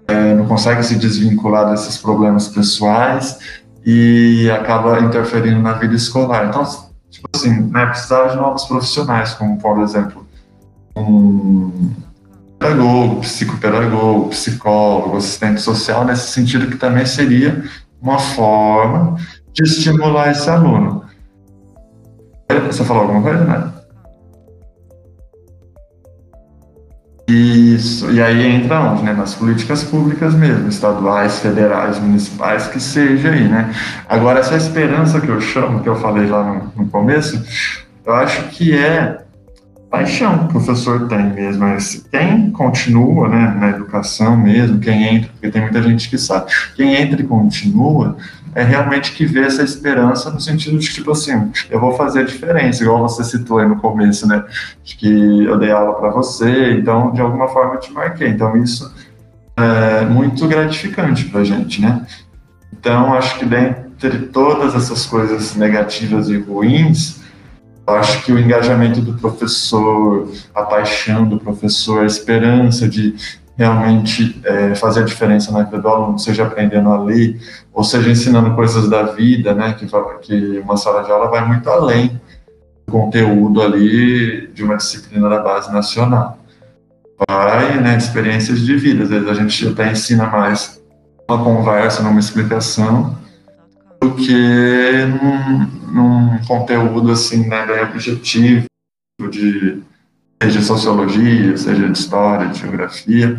é, 0.08 0.34
não 0.34 0.46
conseguem 0.46 0.84
se 0.84 0.96
desvincular 0.96 1.70
desses 1.70 1.98
problemas 1.98 2.48
pessoais 2.48 3.40
e 3.86 4.50
acaba 4.50 5.00
interferindo 5.02 5.62
na 5.62 5.74
vida 5.74 5.96
escolar. 5.96 6.48
Então, 6.48 6.64
tipo 7.10 7.28
assim, 7.36 7.62
né, 7.72 7.86
precisava 7.88 8.30
de 8.30 8.38
novos 8.38 8.64
profissionais, 8.66 9.34
como, 9.34 9.58
por 9.58 9.80
exemplo, 9.80 10.26
um 10.96 11.92
pedagogo, 12.60 13.22
psicopedagogo, 13.22 14.30
psicólogo, 14.30 15.18
assistente 15.18 15.62
social, 15.62 16.06
nesse 16.06 16.32
sentido 16.32 16.68
que 16.68 16.78
também 16.78 17.06
seria 17.06 17.64
uma 18.02 18.20
forma 18.20 19.18
de 19.54 19.64
estimular 19.64 20.32
esse 20.32 20.50
aluno. 20.50 21.04
Você 22.68 22.84
falou 22.84 23.04
alguma 23.04 23.22
coisa, 23.22 23.44
né? 23.44 23.74
Isso, 27.30 28.10
e 28.10 28.22
aí 28.22 28.46
entra 28.46 28.80
onde, 28.80 29.04
né? 29.04 29.12
Nas 29.12 29.36
políticas 29.36 29.84
públicas 29.84 30.34
mesmo, 30.34 30.70
estaduais, 30.70 31.40
federais, 31.40 32.00
municipais, 32.00 32.68
que 32.68 32.80
seja 32.80 33.30
aí, 33.32 33.50
né? 33.50 33.74
Agora, 34.08 34.40
essa 34.40 34.56
esperança 34.56 35.20
que 35.20 35.28
eu 35.28 35.42
chamo, 35.42 35.82
que 35.82 35.90
eu 35.90 35.96
falei 35.98 36.28
lá 36.28 36.42
no, 36.42 36.72
no 36.74 36.90
começo, 36.90 37.44
eu 38.06 38.14
acho 38.14 38.44
que 38.44 38.74
é 38.74 39.27
paixão 39.90 40.40
que 40.40 40.46
o 40.46 40.48
professor 40.48 41.08
tem 41.08 41.34
mesmo. 41.34 41.62
Mas 41.62 42.06
quem 42.12 42.52
continua 42.52 43.30
né, 43.30 43.56
na 43.60 43.70
educação 43.70 44.38
mesmo, 44.38 44.80
quem 44.80 45.16
entra, 45.16 45.30
porque 45.32 45.50
tem 45.50 45.62
muita 45.62 45.82
gente 45.82 46.10
que 46.10 46.18
sabe, 46.18 46.52
quem 46.76 46.96
entra 46.96 47.22
e 47.22 47.26
continua, 47.26 48.18
é 48.56 48.64
realmente 48.64 49.12
que 49.12 49.26
vê 49.26 49.42
essa 49.42 49.62
esperança 49.62 50.32
no 50.32 50.40
sentido 50.40 50.80
de, 50.80 50.92
tipo 50.92 51.12
assim, 51.12 51.52
eu 51.70 51.80
vou 51.80 51.94
fazer 51.94 52.22
a 52.22 52.26
diferença, 52.26 52.82
igual 52.82 53.08
você 53.08 53.24
citou 53.24 53.60
aí 53.60 53.68
no 53.68 53.76
começo, 53.76 54.28
né? 54.28 54.44
De 54.84 54.96
que 54.96 55.44
eu 55.44 55.60
dei 55.60 55.72
aula 55.72 55.94
para 55.94 56.10
você, 56.10 56.74
então, 56.74 57.12
de 57.12 57.22
alguma 57.22 57.48
forma, 57.50 57.76
eu 57.76 57.80
te 57.80 57.92
marquei. 57.92 58.30
Então, 58.30 58.58
isso 58.58 58.92
é 59.56 60.06
muito 60.06 60.48
gratificante 60.48 61.26
para 61.26 61.44
gente, 61.44 61.82
né? 61.82 62.06
Então, 62.74 63.14
acho 63.14 63.38
que 63.38 63.46
entre 63.46 64.28
todas 64.28 64.76
essas 64.76 65.06
coisas 65.06 65.56
negativas 65.56 66.30
e 66.30 66.38
ruins, 66.38 67.22
eu 67.88 67.96
acho 67.96 68.24
que 68.26 68.34
o 68.34 68.38
engajamento 68.38 69.00
do 69.00 69.14
professor, 69.14 70.30
a 70.54 70.64
paixão 70.64 71.26
do 71.26 71.40
professor, 71.40 72.04
a 72.04 72.06
esperança 72.06 72.88
de 72.88 73.16
realmente 73.58 74.40
é, 74.44 74.76
fazer 74.76 75.02
a 75.02 75.06
diferença 75.06 75.52
na 75.52 75.64
vida 75.64 75.80
do 75.80 75.88
aluno, 75.88 76.20
seja 76.20 76.44
aprendendo 76.44 76.90
a 76.90 77.02
ler, 77.02 77.40
ou 77.74 77.84
seja 77.84 78.12
ensinando 78.12 78.54
coisas 78.54 78.90
da 78.90 79.04
vida, 79.04 79.54
né, 79.54 79.74
que, 79.74 79.88
que 80.22 80.60
uma 80.60 80.78
sala 80.78 81.04
de 81.04 81.12
aula 81.12 81.30
vai 81.30 81.48
muito 81.48 81.68
além 81.70 82.22
do 82.86 82.92
conteúdo 82.92 83.62
ali 83.62 84.48
de 84.54 84.64
uma 84.64 84.76
disciplina 84.76 85.28
da 85.30 85.40
base 85.40 85.72
nacional. 85.72 86.38
Vai, 87.28 87.80
né, 87.80 87.98
experiências 87.98 88.60
de 88.60 88.76
vida, 88.76 89.04
às 89.04 89.10
vezes 89.10 89.28
a 89.28 89.34
gente 89.34 89.68
até 89.70 89.92
ensina 89.92 90.28
mais 90.28 90.80
uma 91.28 91.44
conversa, 91.44 92.04
numa 92.04 92.20
explicação, 92.20 93.18
do 94.00 94.14
que 94.14 95.06
num, 95.06 95.77
num 95.88 96.38
conteúdo 96.46 97.12
assim, 97.12 97.48
né, 97.48 97.66
bem 97.66 97.84
objetivo, 97.84 98.66
de 99.32 99.82
seja 100.42 100.60
de 100.60 100.66
sociologia, 100.66 101.58
seja 101.58 101.88
de 101.88 101.98
história, 101.98 102.48
de 102.48 102.60
geografia. 102.60 103.38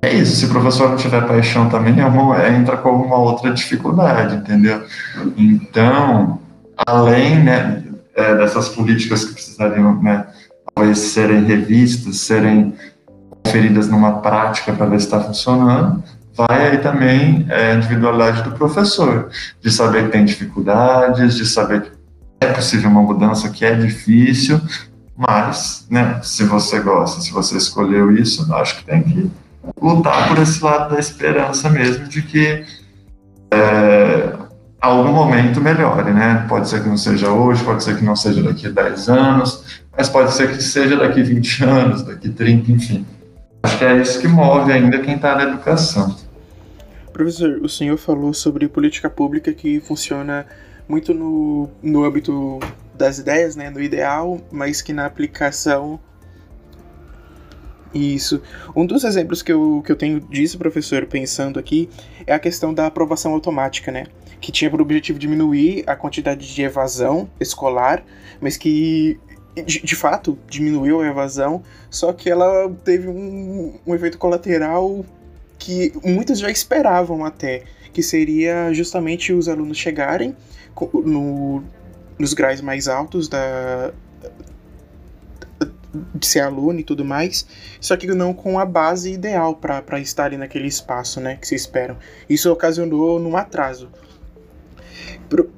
É 0.00 0.12
isso, 0.14 0.36
se 0.36 0.46
o 0.46 0.48
professor 0.48 0.90
não 0.90 0.96
tiver 0.96 1.26
paixão 1.26 1.68
também, 1.68 2.00
é 2.00 2.06
uma, 2.06 2.40
é, 2.42 2.54
entra 2.54 2.76
como 2.76 3.04
uma 3.04 3.16
outra 3.16 3.52
dificuldade, 3.52 4.36
entendeu? 4.36 4.82
Então, 5.36 6.40
além 6.86 7.42
né, 7.42 7.84
é, 8.14 8.34
dessas 8.36 8.68
políticas 8.68 9.24
que 9.24 9.34
precisariam 9.34 10.00
né, 10.02 10.26
talvez 10.74 10.98
serem 10.98 11.44
revistas, 11.44 12.16
serem 12.16 12.74
conferidas 13.44 13.88
numa 13.88 14.20
prática 14.20 14.72
para 14.72 14.86
ver 14.86 15.00
se 15.00 15.06
está 15.06 15.20
funcionando, 15.20 16.02
vai 16.46 16.70
aí 16.70 16.78
também 16.78 17.46
é, 17.48 17.72
a 17.72 17.74
individualidade 17.74 18.42
do 18.42 18.52
professor, 18.52 19.28
de 19.60 19.70
saber 19.70 20.04
que 20.04 20.12
tem 20.12 20.24
dificuldades, 20.24 21.36
de 21.36 21.46
saber 21.46 21.82
que 21.82 21.90
é 22.40 22.46
possível 22.52 22.90
uma 22.90 23.02
mudança 23.02 23.48
que 23.48 23.64
é 23.64 23.74
difícil, 23.74 24.60
mas, 25.16 25.86
né, 25.90 26.18
se 26.22 26.44
você 26.44 26.80
gosta, 26.80 27.20
se 27.20 27.32
você 27.32 27.56
escolheu 27.56 28.10
isso, 28.16 28.52
acho 28.54 28.78
que 28.78 28.84
tem 28.84 29.02
que 29.02 29.30
lutar 29.80 30.28
por 30.28 30.38
esse 30.38 30.62
lado 30.62 30.94
da 30.94 30.98
esperança 30.98 31.68
mesmo, 31.70 32.08
de 32.08 32.22
que 32.22 32.64
é, 33.52 34.32
algum 34.80 35.12
momento 35.12 35.60
melhore, 35.60 36.12
né? 36.12 36.44
Pode 36.48 36.68
ser 36.68 36.82
que 36.82 36.88
não 36.88 36.96
seja 36.96 37.30
hoje, 37.30 37.62
pode 37.62 37.84
ser 37.84 37.96
que 37.96 38.04
não 38.04 38.16
seja 38.16 38.42
daqui 38.42 38.66
a 38.66 38.70
10 38.70 39.08
anos, 39.08 39.82
mas 39.96 40.08
pode 40.08 40.32
ser 40.32 40.50
que 40.50 40.60
seja 40.62 40.96
daqui 40.96 41.20
a 41.20 41.24
20 41.24 41.64
anos, 41.64 42.02
daqui 42.02 42.28
a 42.28 42.32
30, 42.32 42.72
enfim. 42.72 43.06
Acho 43.62 43.78
que 43.78 43.84
é 43.84 43.96
isso 43.98 44.20
que 44.20 44.26
move 44.26 44.72
ainda 44.72 44.98
quem 44.98 45.14
está 45.14 45.36
na 45.36 45.44
educação. 45.44 46.16
Professor, 47.12 47.60
o 47.62 47.68
senhor 47.68 47.98
falou 47.98 48.32
sobre 48.32 48.68
política 48.68 49.10
pública 49.10 49.52
que 49.52 49.80
funciona 49.80 50.46
muito 50.88 51.12
no, 51.12 51.68
no 51.82 52.04
âmbito 52.04 52.58
das 52.94 53.18
ideias, 53.18 53.56
né, 53.56 53.70
no 53.70 53.80
ideal, 53.80 54.40
mas 54.50 54.80
que 54.80 54.92
na 54.92 55.06
aplicação. 55.06 56.00
Isso. 57.94 58.40
Um 58.74 58.86
dos 58.86 59.04
exemplos 59.04 59.42
que 59.42 59.52
eu, 59.52 59.82
que 59.84 59.92
eu 59.92 59.96
tenho 59.96 60.20
disso, 60.20 60.56
professor, 60.56 61.04
pensando 61.06 61.58
aqui, 61.58 61.90
é 62.26 62.32
a 62.32 62.38
questão 62.38 62.72
da 62.72 62.86
aprovação 62.86 63.32
automática, 63.34 63.92
né? 63.92 64.06
Que 64.40 64.50
tinha 64.50 64.70
por 64.70 64.80
objetivo 64.80 65.18
diminuir 65.18 65.84
a 65.86 65.94
quantidade 65.94 66.54
de 66.54 66.62
evasão 66.62 67.28
escolar, 67.38 68.02
mas 68.40 68.56
que 68.56 69.20
de, 69.54 69.82
de, 69.82 69.94
fato 69.94 70.38
diminuiu 70.48 71.02
a 71.02 71.06
evasão, 71.06 71.62
só 71.90 72.14
que 72.14 72.30
ela 72.30 72.74
teve 72.82 73.08
um, 73.08 73.78
um 73.86 73.94
efeito 73.94 74.16
colateral 74.16 75.04
que 75.62 75.92
muitos 76.04 76.40
já 76.40 76.50
esperavam 76.50 77.24
até, 77.24 77.62
que 77.92 78.02
seria 78.02 78.72
justamente 78.72 79.32
os 79.32 79.48
alunos 79.48 79.78
chegarem 79.78 80.36
no, 80.92 81.62
nos 82.18 82.34
graus 82.34 82.60
mais 82.60 82.88
altos 82.88 83.28
da 83.28 83.92
de 86.14 86.26
ser 86.26 86.40
aluno 86.40 86.80
e 86.80 86.82
tudo 86.82 87.04
mais, 87.04 87.46
só 87.78 87.98
que 87.98 88.06
não 88.06 88.32
com 88.32 88.58
a 88.58 88.64
base 88.64 89.12
ideal 89.12 89.54
para 89.54 90.00
estar 90.00 90.24
ali 90.24 90.38
naquele 90.38 90.66
espaço, 90.66 91.20
né, 91.20 91.36
que 91.36 91.46
se 91.46 91.54
esperam. 91.54 91.98
Isso 92.28 92.50
ocasionou 92.50 93.20
num 93.20 93.36
atraso. 93.36 93.90
Pro, 95.28 95.50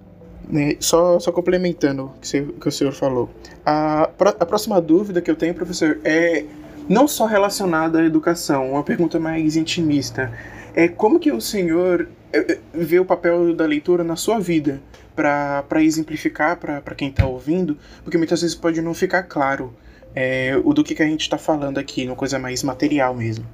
né, 0.49 0.77
só, 0.81 1.21
só 1.21 1.31
complementando 1.31 2.07
o 2.07 2.15
que, 2.21 2.43
que, 2.43 2.69
o 2.69 2.73
senhor 2.73 2.93
falou. 2.93 3.31
A, 3.65 4.11
a 4.41 4.45
próxima 4.45 4.81
dúvida 4.81 5.23
que 5.23 5.31
eu 5.31 5.37
tenho, 5.37 5.55
professor, 5.55 6.01
é 6.03 6.45
não 6.89 7.07
só 7.09 7.27
relacionada 7.27 8.01
à 8.01 8.05
educação, 8.05 8.73
uma 8.73 8.83
pergunta 8.83 9.19
mais 9.19 9.57
intimista. 9.57 10.33
É 10.75 10.89
como 10.89 11.19
que 11.19 11.31
o 11.31 11.41
senhor 11.41 12.09
é, 12.33 12.53
é, 12.53 12.59
vê 12.73 12.99
o 12.99 13.05
papel 13.05 13.55
da 13.55 13.65
leitura 13.65 14.03
na 14.05 14.17
sua 14.17 14.39
vida? 14.39 14.81
para 15.15 15.81
exemplificar 15.81 16.57
para 16.57 16.95
quem 16.97 17.09
está 17.09 17.25
ouvindo, 17.25 17.77
porque 18.03 18.19
muitas 18.19 18.41
vezes 18.41 18.57
pode 18.57 18.83
não 18.83 18.93
ficar 18.93 19.23
claro 19.23 19.73
é, 20.15 20.61
o 20.65 20.73
do 20.73 20.83
que, 20.83 20.95
que 20.95 21.03
a 21.03 21.07
gente 21.07 21.23
está 21.23 21.39
falando 21.39 21.79
aqui, 21.79 22.07
uma 22.07 22.17
coisa 22.17 22.39
mais 22.39 22.63
material 22.63 23.15
mesmo. 23.15 23.45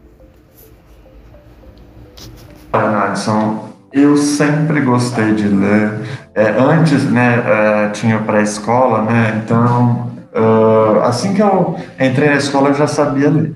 Nadson, 2.73 3.69
eu 3.93 4.16
sempre 4.16 4.81
gostei 4.81 5.35
de 5.35 5.49
ler. 5.49 6.01
É, 6.35 6.51
antes, 6.51 7.05
né, 7.11 7.43
é, 7.45 7.88
tinha 7.90 8.19
pré-escola, 8.21 9.03
né, 9.03 9.43
então, 9.45 10.10
uh, 10.35 11.01
assim 11.03 11.35
que 11.35 11.43
eu 11.43 11.77
entrei 11.99 12.31
na 12.31 12.37
escola, 12.37 12.69
eu 12.69 12.75
já 12.75 12.87
sabia 12.87 13.31
ler. 13.31 13.55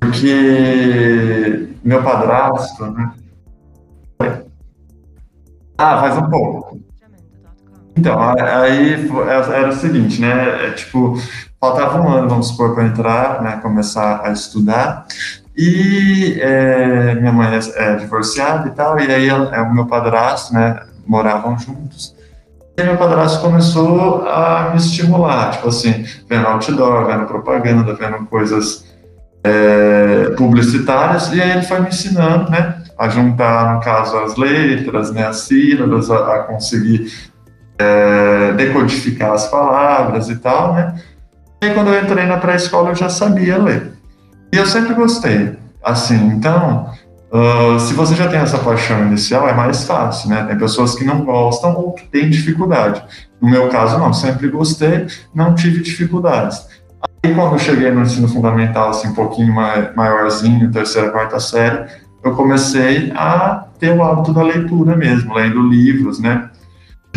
Porque 0.00 1.68
meu 1.82 2.02
padrasto, 2.02 2.86
né, 2.90 3.12
ah, 5.76 6.00
faz 6.00 6.16
um 6.16 6.30
pouco. 6.30 6.80
Então, 7.96 8.18
aí 8.20 9.08
era 9.26 9.68
o 9.68 9.72
seguinte, 9.72 10.20
né? 10.20 10.66
É, 10.66 10.70
tipo, 10.70 11.18
faltava 11.60 12.00
um 12.00 12.08
ano, 12.08 12.28
vamos 12.28 12.48
supor, 12.48 12.74
para 12.74 12.84
entrar, 12.84 13.42
né? 13.42 13.58
Começar 13.62 14.22
a 14.24 14.32
estudar. 14.32 15.06
E 15.56 16.38
é, 16.40 17.14
minha 17.14 17.32
mãe 17.32 17.48
é, 17.54 17.60
é, 17.76 17.96
divorciada 17.96 18.68
e 18.68 18.72
tal, 18.72 18.98
e 18.98 19.12
aí 19.12 19.28
é, 19.28 19.34
o 19.34 19.74
meu 19.74 19.86
padrasto, 19.86 20.54
né? 20.54 20.80
Moravam 21.06 21.58
juntos. 21.58 22.13
E 22.76 22.82
meu 22.82 22.96
padrasto 22.96 23.40
começou 23.40 24.26
a 24.26 24.70
me 24.70 24.76
estimular, 24.78 25.52
tipo 25.52 25.68
assim, 25.68 26.04
vendo 26.28 26.46
outdoor, 26.48 27.06
vendo 27.06 27.26
propaganda, 27.26 27.94
vendo 27.94 28.26
coisas 28.26 28.84
é, 29.44 30.30
publicitárias, 30.36 31.32
e 31.32 31.40
aí 31.40 31.52
ele 31.52 31.62
foi 31.62 31.80
me 31.80 31.88
ensinando, 31.88 32.50
né? 32.50 32.82
A 32.98 33.08
juntar, 33.08 33.74
no 33.74 33.80
caso, 33.80 34.16
as 34.18 34.36
letras, 34.36 35.12
né? 35.12 35.24
As 35.24 35.38
sílabas, 35.38 36.10
a, 36.10 36.34
a 36.34 36.38
conseguir 36.44 37.12
é, 37.78 38.52
decodificar 38.52 39.32
as 39.32 39.46
palavras 39.48 40.28
e 40.28 40.36
tal, 40.36 40.74
né? 40.74 40.94
E 41.62 41.70
quando 41.70 41.90
eu 41.90 42.02
entrei 42.02 42.26
na 42.26 42.38
pré-escola 42.38 42.90
eu 42.90 42.94
já 42.94 43.08
sabia 43.08 43.56
ler. 43.56 43.92
E 44.52 44.56
eu 44.56 44.66
sempre 44.66 44.94
gostei. 44.94 45.56
Assim, 45.82 46.16
então, 46.28 46.90
uh, 47.34 47.80
se 47.80 47.92
você 47.94 48.14
já 48.14 48.28
tem 48.28 48.38
essa 48.38 48.58
paixão 48.58 49.06
inicial, 49.06 49.48
é 49.48 49.52
mais 49.52 49.84
fácil, 49.84 50.30
né? 50.30 50.44
Tem 50.44 50.56
pessoas 50.56 50.94
que 50.94 51.04
não 51.04 51.24
gostam 51.24 51.74
ou 51.74 51.92
que 51.92 52.06
têm 52.06 52.30
dificuldade. 52.30 53.02
No 53.40 53.50
meu 53.50 53.68
caso, 53.68 53.98
não. 53.98 54.12
Sempre 54.12 54.48
gostei, 54.48 55.06
não 55.34 55.54
tive 55.54 55.82
dificuldades. 55.82 56.66
Aí, 57.22 57.34
quando 57.34 57.54
eu 57.54 57.58
cheguei 57.58 57.90
no 57.90 58.02
ensino 58.02 58.28
fundamental, 58.28 58.90
assim, 58.90 59.08
um 59.08 59.14
pouquinho 59.14 59.52
maiorzinho, 59.52 60.70
terceira, 60.70 61.10
quarta 61.10 61.40
série, 61.40 61.84
eu 62.22 62.32
comecei 62.32 63.12
a 63.14 63.64
ter 63.78 63.90
o 63.90 64.02
hábito 64.02 64.32
da 64.32 64.42
leitura 64.42 64.96
mesmo, 64.96 65.34
lendo 65.34 65.60
livros, 65.60 66.18
né? 66.18 66.50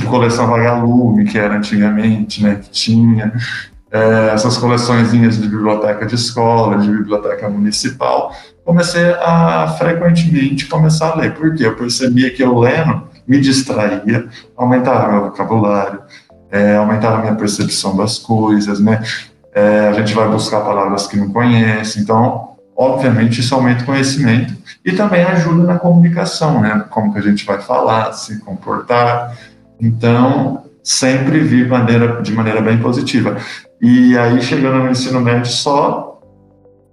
coleção 0.06 0.48
vagalume, 0.48 1.26
que 1.26 1.38
era 1.38 1.56
antigamente, 1.56 2.44
né, 2.44 2.56
que 2.56 2.70
tinha, 2.70 3.34
é, 3.92 4.30
essas 4.34 4.58
coleçõezinhas 4.58 5.38
de 5.38 5.48
biblioteca 5.48 6.06
de 6.06 6.16
escola, 6.16 6.78
de 6.78 6.90
biblioteca 6.90 7.50
municipal, 7.50 8.34
comecei 8.68 9.12
a 9.22 9.74
frequentemente 9.78 10.66
começar 10.66 11.12
a 11.12 11.16
ler, 11.16 11.34
porque 11.36 11.66
eu 11.66 11.74
percebia 11.74 12.30
que 12.34 12.44
eu 12.44 12.60
lendo 12.60 13.04
me 13.26 13.40
distraía, 13.40 14.28
aumentava 14.58 15.10
meu 15.10 15.22
vocabulário, 15.24 16.02
é, 16.52 16.76
aumentava 16.76 17.22
minha 17.22 17.36
percepção 17.36 17.96
das 17.96 18.20
coisas, 18.20 18.82
né, 18.82 19.02
é, 19.56 19.88
a 19.88 19.94
gente 19.94 20.14
vai 20.14 20.28
buscar 20.28 20.60
palavras 20.60 21.08
que 21.08 21.16
não 21.16 21.30
conhece, 21.30 22.02
então, 22.02 22.58
obviamente, 22.76 23.40
isso 23.40 23.56
aumenta 23.56 23.84
o 23.84 23.86
conhecimento 23.86 24.54
e 24.84 24.92
também 24.92 25.24
ajuda 25.24 25.64
na 25.64 25.80
comunicação, 25.80 26.60
né, 26.60 26.84
como 26.90 27.14
que 27.14 27.20
a 27.20 27.24
gente 27.24 27.46
vai 27.46 27.62
falar, 27.62 28.12
se 28.12 28.38
comportar, 28.42 29.34
então, 29.80 30.66
sempre 30.84 31.40
vi 31.40 31.66
maneira, 31.66 32.22
de 32.22 32.34
maneira 32.34 32.60
bem 32.60 32.80
positiva. 32.80 33.38
E 33.82 34.18
aí, 34.18 34.42
chegando 34.42 34.80
no 34.80 34.90
ensino 34.90 35.22
médio, 35.22 35.52
só 35.52 36.07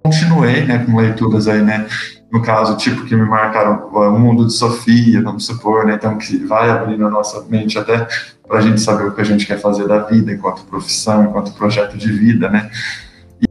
continuei 0.05 0.63
né, 0.65 0.85
com 0.85 0.95
leituras 0.95 1.47
aí, 1.47 1.61
né? 1.63 1.87
No 2.31 2.41
caso, 2.41 2.77
tipo, 2.77 3.05
que 3.05 3.15
me 3.15 3.25
marcaram 3.25 3.87
o 3.87 4.19
mundo 4.19 4.45
de 4.45 4.53
Sofia, 4.53 5.21
vamos 5.21 5.45
supor, 5.45 5.85
né? 5.85 5.95
Então, 5.95 6.17
que 6.17 6.37
vai 6.45 6.69
abrir 6.69 6.97
na 6.97 7.09
nossa 7.09 7.43
mente 7.49 7.79
até 7.79 8.07
para 8.47 8.59
a 8.59 8.61
gente 8.61 8.79
saber 8.81 9.05
o 9.05 9.11
que 9.11 9.21
a 9.21 9.23
gente 9.23 9.47
quer 9.47 9.59
fazer 9.59 9.87
da 9.87 9.99
vida, 9.99 10.31
enquanto 10.31 10.65
profissão, 10.65 11.23
enquanto 11.23 11.53
projeto 11.53 11.97
de 11.97 12.11
vida, 12.11 12.49
né? 12.49 12.69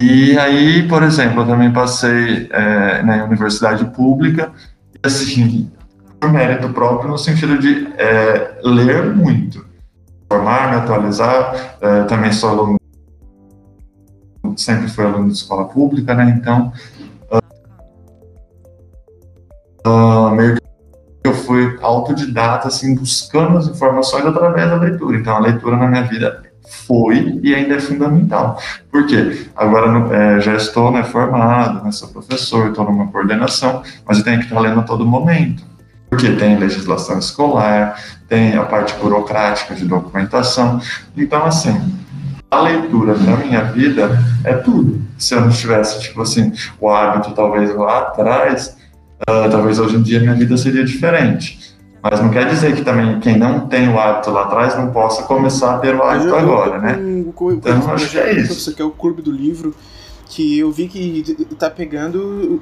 E 0.01 0.39
aí, 0.39 0.87
por 0.89 1.03
exemplo, 1.03 1.43
eu 1.43 1.47
também 1.47 1.73
passei 1.73 2.49
é, 2.53 3.03
na 3.03 3.25
universidade 3.25 3.85
pública, 3.87 4.53
e 4.95 5.07
assim, 5.07 5.71
por 6.21 6.31
mérito 6.33 6.69
próprio, 6.69 7.11
no 7.11 7.19
sentido 7.19 7.59
de 7.59 7.89
é, 7.97 8.59
ler 8.63 9.15
muito, 9.15 9.65
formar, 10.31 10.71
me 10.71 10.77
atualizar. 10.77 11.77
É, 11.81 12.03
também 12.05 12.33
sou 12.33 12.51
aluno, 12.51 12.77
sempre 14.63 14.89
fui 14.89 15.05
aluno 15.05 15.29
de 15.29 15.35
escola 15.35 15.67
pública, 15.67 16.15
né? 16.15 16.35
Então, 16.39 16.73
uh, 19.87 20.31
meio 20.35 20.57
que 20.57 20.63
eu 21.25 21.35
fui 21.35 21.79
autodidata, 21.81 22.69
assim, 22.69 22.95
buscando 22.95 23.59
as 23.59 23.67
informações 23.67 24.27
através 24.27 24.69
da 24.69 24.77
leitura. 24.77 25.17
Então, 25.17 25.37
a 25.37 25.41
leitura 25.41 25.77
na 25.77 25.87
minha 25.89 26.03
vida 26.03 26.43
foi 26.87 27.41
e 27.43 27.55
ainda 27.55 27.75
é 27.75 27.81
fundamental. 27.81 28.59
Por 28.91 29.07
quê? 29.07 29.47
Agora 29.57 30.15
é, 30.15 30.41
já 30.41 30.55
estou 30.55 30.91
né, 30.91 31.03
formado, 31.03 31.85
né, 31.85 31.93
sou 31.93 32.09
professor, 32.09 32.69
estou 32.69 32.85
numa 32.85 33.09
coordenação, 33.09 33.83
mas 34.07 34.19
eu 34.19 34.25
tenho 34.25 34.39
que 34.39 34.45
estar 34.45 34.61
lendo 34.61 34.81
a 34.81 34.83
todo 34.83 35.07
momento. 35.07 35.63
Porque 36.11 36.31
tem 36.33 36.57
legislação 36.57 37.19
escolar, 37.19 37.99
tem 38.29 38.57
a 38.57 38.65
parte 38.65 38.95
burocrática 38.95 39.75
de 39.75 39.85
documentação. 39.85 40.81
Então, 41.17 41.45
assim, 41.45 41.81
a 42.55 42.63
leitura 42.63 43.17
na 43.17 43.37
minha 43.37 43.63
vida 43.65 44.19
é 44.45 44.55
tudo. 44.55 45.03
Se 45.19 45.35
eu 45.35 45.41
não 45.41 45.51
tivesse, 45.51 46.01
tipo 46.01 46.23
assim, 46.23 46.53
o 46.81 46.89
hábito 46.89 47.33
talvez 47.33 47.75
lá 47.75 47.99
atrás, 48.01 48.77
uh, 49.23 49.51
talvez 49.51 49.79
hoje 49.79 49.97
em 49.97 50.03
dia 50.03 50.21
minha 50.21 50.35
vida 50.35 50.57
seria 50.57 50.85
diferente. 50.85 51.75
Mas 52.03 52.21
não 52.21 52.29
quer 52.29 52.47
dizer 52.49 52.77
que 52.77 52.83
também 52.83 53.19
quem 53.21 53.39
não 53.39 53.67
tem 53.67 53.89
o 53.89 53.99
hábito 53.99 54.31
lá 54.31 54.43
atrás 54.43 54.77
não 54.77 54.93
possa 54.93 55.23
começar 55.23 55.77
a 55.77 55.79
ter 55.79 55.95
o 55.95 56.03
hábito 56.03 56.29
eu, 56.29 56.39
agora, 56.39 56.77
eu, 56.77 56.83
né? 56.83 56.97
Um, 56.99 57.33
um, 57.41 57.53
então, 57.53 57.91
acho 57.93 58.11
que 58.11 58.19
é 58.19 58.33
isso. 58.35 58.75
que 58.75 58.83
é 58.83 58.85
o 58.85 58.91
Clube 58.91 59.23
do 59.23 59.33
Livro, 59.33 59.75
que 60.29 60.59
eu 60.59 60.71
vi 60.71 60.87
que 60.87 61.35
tá 61.59 61.71
pegando 61.71 62.61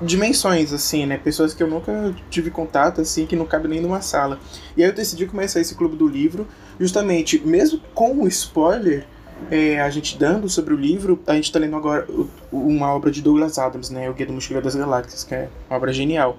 dimensões, 0.00 0.72
assim, 0.72 1.06
né? 1.06 1.16
Pessoas 1.16 1.54
que 1.54 1.62
eu 1.62 1.68
nunca 1.68 2.14
tive 2.30 2.50
contato, 2.50 3.00
assim, 3.00 3.26
que 3.26 3.36
não 3.36 3.46
cabe 3.46 3.68
nem 3.68 3.80
numa 3.80 4.00
sala. 4.00 4.38
E 4.76 4.82
aí 4.82 4.90
eu 4.90 4.94
decidi 4.94 5.26
começar 5.26 5.60
esse 5.60 5.74
Clube 5.74 5.96
do 5.96 6.06
Livro, 6.06 6.46
justamente, 6.78 7.40
mesmo 7.44 7.80
com 7.94 8.22
o 8.22 8.28
spoiler, 8.28 9.06
é, 9.50 9.80
a 9.80 9.90
gente 9.90 10.16
dando 10.18 10.48
sobre 10.48 10.72
o 10.72 10.76
livro, 10.76 11.20
a 11.26 11.34
gente 11.34 11.52
tá 11.52 11.58
lendo 11.58 11.76
agora 11.76 12.06
uma 12.50 12.94
obra 12.94 13.10
de 13.10 13.20
Douglas 13.20 13.58
Adams, 13.58 13.90
né? 13.90 14.08
O 14.08 14.14
Guia 14.14 14.26
do 14.26 14.32
Mochileiro 14.32 14.64
das 14.64 14.74
Galáxias, 14.74 15.24
que 15.24 15.34
é 15.34 15.48
uma 15.68 15.76
obra 15.76 15.92
genial 15.92 16.38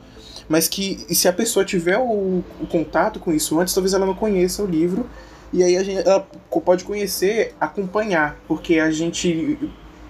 mas 0.50 0.68
que 0.68 1.14
se 1.14 1.28
a 1.28 1.34
pessoa 1.34 1.66
tiver 1.66 1.98
o, 1.98 2.44
o, 2.62 2.68
contato 2.70 3.20
com 3.20 3.34
isso 3.34 3.60
antes, 3.60 3.74
talvez 3.74 3.94
ela 3.94 4.06
não 4.06 4.14
conheça 4.14 4.64
o 4.64 4.66
livro, 4.66 5.06
e 5.52 5.64
aí 5.64 5.78
a 5.78 5.84
gente, 5.84 6.08
ela 6.08 6.26
pode 6.64 6.84
conhecer, 6.84 7.54
acompanhar, 7.60 8.40
porque 8.48 8.80
a 8.80 8.92
gente 8.92 9.58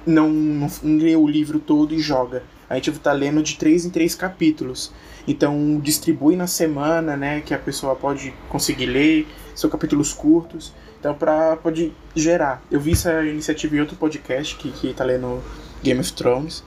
não, 0.06 0.30
não, 0.30 0.68
não 0.84 0.98
lê 0.98 1.16
o 1.16 1.28
livro 1.28 1.60
todo 1.60 1.94
e 1.94 2.00
joga. 2.00 2.44
A 2.70 2.76
gente 2.76 2.90
está 2.90 3.12
lendo 3.12 3.42
de 3.42 3.58
três 3.58 3.86
em 3.86 3.90
três 3.90 4.16
capítulos. 4.16 4.92
Então 5.28 5.80
distribui 5.82 6.36
na 6.36 6.48
semana, 6.48 7.16
né, 7.18 7.42
que 7.42 7.54
a 7.54 7.60
pessoa 7.60 7.96
pode 7.96 8.34
conseguir 8.50 8.86
ler, 8.86 9.28
são 9.56 9.70
capítulos 9.70 10.14
curtos. 10.14 10.74
Então 11.00 11.14
para 11.14 11.58
pode 11.58 11.94
gerar. 12.16 12.64
Eu 12.72 12.80
vi 12.80 12.92
essa 12.92 13.24
iniciativa 13.26 13.76
em 13.76 13.80
outro 13.80 13.96
podcast 13.96 14.56
que, 14.56 14.72
que 14.72 14.94
tá 14.94 15.04
lendo 15.04 15.42
Game 15.84 16.00
of 16.00 16.12
Thrones 16.14 16.64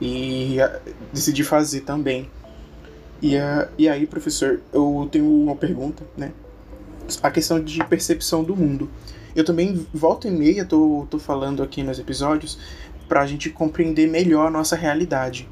e 0.00 0.60
a, 0.60 0.80
decidi 1.12 1.44
fazer 1.44 1.82
também. 1.82 2.30
E, 3.20 3.36
a, 3.36 3.68
e 3.78 3.88
aí, 3.88 4.04
professor, 4.06 4.60
eu 4.72 5.08
tenho 5.10 5.24
uma 5.24 5.54
pergunta, 5.54 6.04
né? 6.16 6.32
A 7.22 7.30
questão 7.30 7.62
de 7.62 7.82
percepção 7.84 8.42
do 8.42 8.56
mundo. 8.56 8.90
Eu 9.34 9.44
também, 9.44 9.86
volta 9.94 10.28
e 10.28 10.30
meia, 10.30 10.64
tô, 10.64 11.06
tô 11.08 11.18
falando 11.18 11.62
aqui 11.62 11.82
nos 11.82 11.98
episódios 11.98 12.58
para 13.12 13.20
a 13.20 13.26
gente 13.26 13.50
compreender 13.50 14.08
melhor 14.08 14.46
a 14.46 14.50
nossa 14.50 14.74
realidade. 14.74 15.46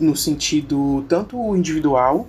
No 0.00 0.16
sentido 0.16 1.04
tanto 1.06 1.54
individual, 1.54 2.26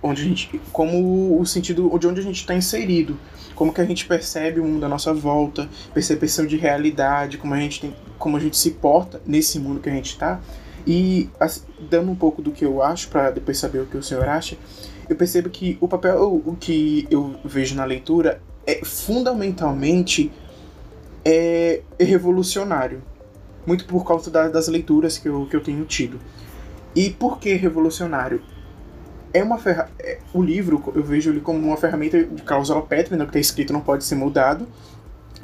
onde 0.00 0.22
a 0.22 0.24
gente, 0.24 0.60
como 0.70 1.40
o 1.40 1.44
sentido 1.44 1.90
de 1.98 2.06
onde 2.06 2.20
a 2.20 2.22
gente 2.22 2.36
está 2.36 2.54
inserido. 2.54 3.18
Como 3.52 3.74
que 3.74 3.80
a 3.80 3.84
gente 3.84 4.06
percebe 4.06 4.60
o 4.60 4.64
mundo 4.64 4.86
à 4.86 4.88
nossa 4.88 5.12
volta, 5.12 5.68
percepção 5.92 6.46
de 6.46 6.56
realidade, 6.56 7.36
como 7.36 7.52
a 7.52 7.58
gente, 7.58 7.80
tem, 7.80 7.96
como 8.16 8.36
a 8.36 8.40
gente 8.40 8.56
se 8.56 8.70
porta 8.70 9.20
nesse 9.26 9.58
mundo 9.58 9.80
que 9.80 9.90
a 9.90 9.92
gente 9.92 10.10
está 10.10 10.40
e 10.86 11.28
assim, 11.40 11.62
dando 11.90 12.12
um 12.12 12.14
pouco 12.14 12.40
do 12.40 12.52
que 12.52 12.64
eu 12.64 12.80
acho, 12.80 13.08
para 13.08 13.32
depois 13.32 13.58
saber 13.58 13.80
o 13.80 13.86
que 13.86 13.96
o 13.96 14.02
senhor 14.04 14.28
acha, 14.28 14.56
eu 15.08 15.16
percebo 15.16 15.50
que 15.50 15.76
o 15.80 15.88
papel 15.88 16.40
o 16.46 16.54
que 16.54 17.08
eu 17.10 17.34
vejo 17.44 17.74
na 17.74 17.84
leitura 17.84 18.40
é 18.64 18.84
fundamentalmente 18.84 20.30
é 21.24 21.82
revolucionário. 21.98 23.02
Muito 23.66 23.86
por 23.86 24.04
causa 24.04 24.30
da, 24.30 24.48
das 24.48 24.68
leituras 24.68 25.18
que 25.18 25.28
eu, 25.28 25.46
que 25.46 25.56
eu 25.56 25.62
tenho 25.62 25.84
tido. 25.84 26.18
E 26.94 27.10
por 27.10 27.38
que 27.38 27.54
revolucionário? 27.54 28.42
É 29.32 29.42
uma 29.42 29.58
ferra... 29.58 29.90
É, 29.98 30.18
o 30.32 30.42
livro, 30.42 30.82
eu 30.94 31.02
vejo 31.02 31.30
ele 31.30 31.40
como 31.40 31.58
uma 31.58 31.76
ferramenta 31.76 32.22
de 32.22 32.42
cláusula 32.42 32.82
pétrea, 32.82 33.16
né, 33.16 33.24
que 33.24 33.30
está 33.30 33.40
escrito 33.40 33.72
não 33.72 33.80
pode 33.80 34.04
ser 34.04 34.14
mudado, 34.14 34.68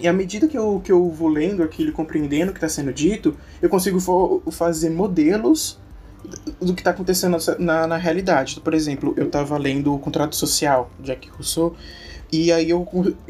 e 0.01 0.09
à 0.09 0.13
medida 0.13 0.49
que 0.49 0.57
eu, 0.57 0.81
que 0.83 0.91
eu 0.91 1.11
vou 1.11 1.29
lendo 1.29 1.63
aquilo, 1.63 1.93
compreendendo 1.93 2.51
o 2.51 2.55
que 2.55 2.59
está 2.59 2.69
sendo 2.69 2.93
dito, 2.93 3.37
eu 3.61 3.69
consigo 3.69 4.01
fazer 4.51 4.89
modelos 4.89 5.79
do 6.59 6.75
que 6.75 6.81
está 6.81 6.91
acontecendo 6.91 7.37
na, 7.59 7.87
na 7.87 7.97
realidade. 7.97 8.61
Por 8.61 8.73
exemplo, 8.73 9.13
eu 9.17 9.27
estava 9.27 9.59
lendo 9.59 9.95
o 9.95 9.99
Contrato 9.99 10.35
Social, 10.37 10.91
Jack 11.01 11.29
Rousseau, 11.29 11.77
e 12.33 12.53
aí 12.53 12.71
eu 12.71 12.87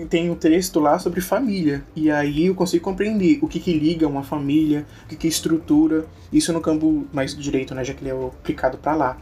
tenho 0.08 0.32
um 0.32 0.36
texto 0.36 0.78
lá 0.78 0.98
sobre 0.98 1.20
família. 1.20 1.82
E 1.96 2.10
aí 2.10 2.46
eu 2.46 2.54
consigo 2.54 2.84
compreender 2.84 3.38
o 3.40 3.48
que, 3.48 3.58
que 3.58 3.72
liga 3.72 4.06
uma 4.06 4.22
família, 4.22 4.86
o 5.04 5.08
que, 5.08 5.16
que 5.16 5.28
estrutura. 5.28 6.04
Isso 6.32 6.52
no 6.52 6.60
campo 6.60 7.06
mais 7.12 7.36
direito, 7.36 7.74
né? 7.74 7.82
Já 7.82 7.94
que 7.94 8.02
ele 8.02 8.10
é 8.10 8.26
aplicado 8.26 8.76
para 8.76 8.94
lá. 8.94 9.18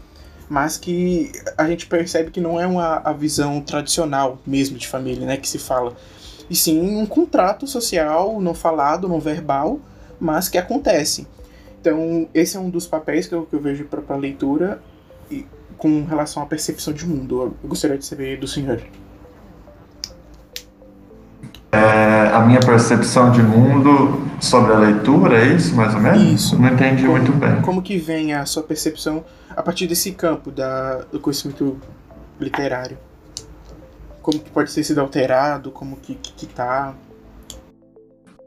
Mas 0.49 0.77
que 0.77 1.31
a 1.57 1.67
gente 1.69 1.87
percebe 1.87 2.31
que 2.31 2.41
não 2.41 2.59
é 2.61 2.67
uma 2.67 2.97
a 3.05 3.13
visão 3.13 3.61
tradicional 3.61 4.39
mesmo 4.47 4.77
de 4.79 4.89
família, 4.89 5.27
né? 5.27 5.37
Que 5.37 5.49
se 5.49 5.59
fala 5.59 5.95
e 6.51 6.57
sim 6.57 6.97
um 6.97 7.07
contrato 7.07 7.67
social 7.67 8.41
não 8.41 8.55
falado, 8.55 9.09
não 9.09 9.21
verbal, 9.21 9.81
mas 10.19 10.49
que 10.49 10.57
acontece. 10.57 11.27
Então, 11.81 12.29
esse 12.35 12.57
é 12.57 12.61
um 12.61 12.71
dos 12.71 12.87
papéis 12.87 13.27
que 13.27 13.35
eu, 13.35 13.45
que 13.47 13.55
eu 13.55 13.61
vejo 13.61 13.85
para 13.85 14.03
a 14.15 14.17
leitura 14.17 14.83
e, 15.31 15.47
com 15.77 16.05
relação 16.05 16.43
à 16.43 16.47
percepção 16.47 16.93
de 16.93 17.07
mundo. 17.07 17.57
Eu 17.63 17.69
gostaria 17.69 17.99
de 17.99 18.05
saber 18.05 18.39
do 18.39 18.49
senhor. 18.49 18.83
É, 21.73 22.31
a 22.33 22.41
minha 22.41 22.61
percepção 22.61 23.31
de 23.31 23.43
mundo 23.43 24.27
sobre 24.41 24.73
a 24.73 24.79
leitura, 24.79 25.39
é 25.39 25.55
isso 25.55 25.75
mais 25.75 25.95
ou 25.95 26.01
menos? 26.01 26.23
Isso. 26.23 26.59
Não 26.59 26.69
entendi 26.69 27.03
como, 27.03 27.17
muito 27.17 27.33
bem. 27.33 27.61
Como 27.63 27.83
que 27.83 27.99
vem 27.99 28.33
a 28.33 28.47
sua 28.47 28.63
percepção 28.63 29.25
a 29.57 29.63
partir 29.63 29.87
desse 29.87 30.13
campo 30.13 30.51
da, 30.51 31.03
do 31.13 31.21
conhecimento 31.21 31.79
literário? 32.41 32.97
como 34.29 34.41
que 34.41 34.51
pode 34.51 34.75
ter 34.75 34.85
sido 34.85 35.01
alterado, 35.01 35.71
como 35.71 35.97
que, 35.97 36.15
que, 36.15 36.33
que 36.33 36.47
tá. 36.47 36.93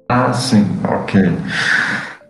Ah, 0.08 0.32
sim, 0.32 0.64
ok. 0.88 1.20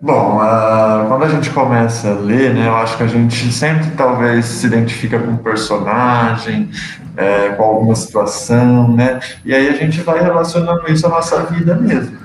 Bom, 0.04 0.38
uh, 0.38 1.08
quando 1.08 1.26
a 1.26 1.30
gente 1.30 1.52
começa 1.52 2.10
a 2.10 2.14
ler, 2.14 2.56
né, 2.56 2.68
eu 2.68 2.76
acho 2.76 2.98
que 2.98 3.04
a 3.04 3.08
gente 3.08 3.52
sempre 3.52 3.92
talvez 3.92 4.46
se 4.46 4.66
identifica 4.66 5.20
com 5.20 5.34
um 5.34 5.38
personagem, 5.38 6.72
é, 7.16 7.50
com 7.50 7.62
alguma 7.62 7.94
situação, 7.94 8.92
né, 8.96 9.20
e 9.46 9.54
aí 9.54 9.70
a 9.70 9.74
gente 9.74 10.02
vai 10.02 10.20
relacionando 10.20 10.92
isso 10.92 11.06
à 11.06 11.10
nossa 11.10 11.44
vida 11.44 11.76
mesmo. 11.76 12.18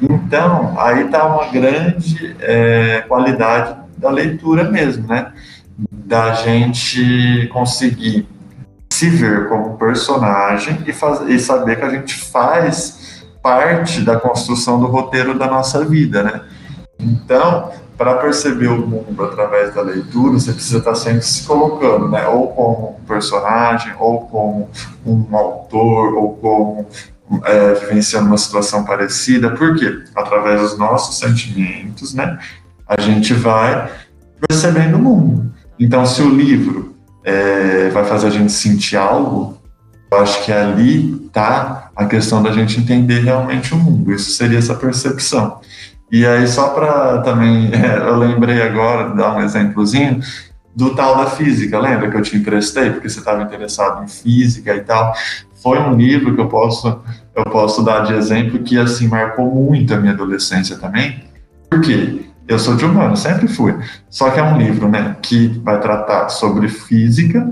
Então, 0.00 0.78
aí 0.78 1.06
está 1.06 1.26
uma 1.26 1.50
grande 1.50 2.36
é, 2.38 3.04
qualidade 3.08 3.74
da 3.96 4.10
leitura 4.10 4.70
mesmo, 4.70 5.08
né, 5.08 5.32
da 5.90 6.34
gente 6.34 7.48
conseguir 7.52 8.28
se 8.92 9.10
ver 9.10 9.48
como 9.48 9.76
personagem 9.76 10.84
e, 10.86 10.92
faz, 10.92 11.20
e 11.22 11.36
saber 11.40 11.80
que 11.80 11.84
a 11.84 11.90
gente 11.90 12.14
faz 12.14 13.24
parte 13.42 14.02
da 14.02 14.20
construção 14.20 14.78
do 14.78 14.86
roteiro 14.86 15.36
da 15.36 15.48
nossa 15.48 15.84
vida, 15.84 16.22
né? 16.22 16.42
Então, 16.98 17.70
para 17.96 18.14
perceber 18.14 18.68
o 18.68 18.86
mundo 18.86 19.24
através 19.24 19.74
da 19.74 19.82
leitura, 19.82 20.34
você 20.34 20.52
precisa 20.52 20.78
estar 20.78 20.94
sempre 20.94 21.22
se 21.22 21.44
colocando, 21.44 22.08
né? 22.08 22.26
Ou 22.28 22.48
como 22.48 22.96
um 23.00 23.04
personagem, 23.04 23.92
ou 23.98 24.20
como 24.20 24.68
um 25.04 25.36
autor, 25.36 26.14
ou 26.14 26.34
como 26.36 26.86
é, 27.44 27.74
vivenciando 27.74 28.26
uma 28.26 28.38
situação 28.38 28.84
parecida. 28.84 29.50
Por 29.50 29.76
quê? 29.76 30.02
Através 30.14 30.60
dos 30.60 30.78
nossos 30.78 31.18
sentimentos, 31.18 32.14
né? 32.14 32.38
A 32.86 33.00
gente 33.00 33.34
vai 33.34 33.90
percebendo 34.46 34.96
o 34.96 35.00
mundo. 35.00 35.52
Então, 35.78 36.06
se 36.06 36.22
o 36.22 36.28
livro 36.28 36.94
é, 37.24 37.90
vai 37.90 38.04
fazer 38.04 38.28
a 38.28 38.30
gente 38.30 38.52
sentir 38.52 38.96
algo, 38.96 39.58
eu 40.10 40.18
acho 40.18 40.44
que 40.44 40.52
ali 40.52 41.28
tá 41.32 41.90
a 41.94 42.06
questão 42.06 42.42
da 42.42 42.50
gente 42.50 42.80
entender 42.80 43.20
realmente 43.20 43.74
o 43.74 43.76
mundo. 43.76 44.12
Isso 44.12 44.30
seria 44.30 44.58
essa 44.58 44.74
percepção. 44.74 45.60
E 46.10 46.26
aí, 46.26 46.46
só 46.46 46.70
para 46.70 47.18
também, 47.22 47.70
é, 47.74 47.98
eu 47.98 48.16
lembrei 48.16 48.62
agora, 48.62 49.14
dar 49.14 49.36
um 49.36 49.40
exemplozinho, 49.40 50.20
do 50.74 50.94
tal 50.94 51.16
da 51.16 51.26
física, 51.26 51.78
lembra 51.78 52.08
que 52.08 52.16
eu 52.16 52.22
te 52.22 52.36
emprestei, 52.36 52.90
porque 52.90 53.08
você 53.08 53.18
estava 53.18 53.42
interessado 53.42 54.04
em 54.04 54.08
física 54.08 54.74
e 54.74 54.80
tal. 54.80 55.12
Foi 55.60 55.78
um 55.80 55.96
livro 55.96 56.34
que 56.34 56.40
eu 56.40 56.46
posso, 56.46 57.00
eu 57.34 57.44
posso 57.44 57.82
dar 57.82 58.04
de 58.04 58.12
exemplo 58.14 58.60
que, 58.60 58.78
assim, 58.78 59.08
marcou 59.08 59.52
muito 59.52 59.92
a 59.92 59.96
minha 59.96 60.12
adolescência 60.12 60.76
também. 60.76 61.24
Por 61.68 61.80
quê? 61.80 62.26
Eu 62.46 62.58
sou 62.58 62.76
de 62.76 62.84
humano, 62.84 63.16
sempre 63.16 63.48
fui. 63.48 63.76
Só 64.08 64.30
que 64.30 64.38
é 64.38 64.42
um 64.42 64.56
livro, 64.56 64.88
né, 64.88 65.16
que 65.20 65.48
vai 65.64 65.80
tratar 65.80 66.28
sobre 66.28 66.68
física 66.68 67.46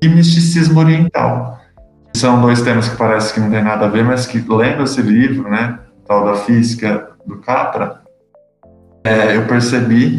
e 0.00 0.08
misticismo 0.08 0.78
oriental. 0.78 1.60
São 2.16 2.40
dois 2.40 2.62
temas 2.62 2.88
que 2.88 2.96
parece 2.96 3.34
que 3.34 3.40
não 3.40 3.50
tem 3.50 3.62
nada 3.62 3.86
a 3.86 3.88
ver, 3.88 4.04
mas 4.04 4.26
que 4.26 4.38
lendo 4.38 4.84
esse 4.84 5.02
livro, 5.02 5.50
né, 5.50 5.78
tal 6.06 6.24
da 6.24 6.34
física 6.34 7.11
do 7.26 7.38
Capra, 7.38 8.02
é, 9.04 9.36
eu 9.36 9.46
percebi 9.46 10.18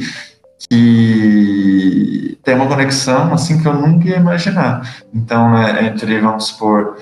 que 0.70 2.38
tem 2.44 2.56
uma 2.56 2.68
conexão 2.68 3.34
assim 3.34 3.62
que 3.62 3.68
eu 3.68 3.74
nunca 3.74 4.08
ia 4.08 4.18
imaginar. 4.18 5.04
Então, 5.14 5.52
né, 5.52 5.86
entre, 5.86 6.20
vamos 6.20 6.48
supor, 6.48 6.98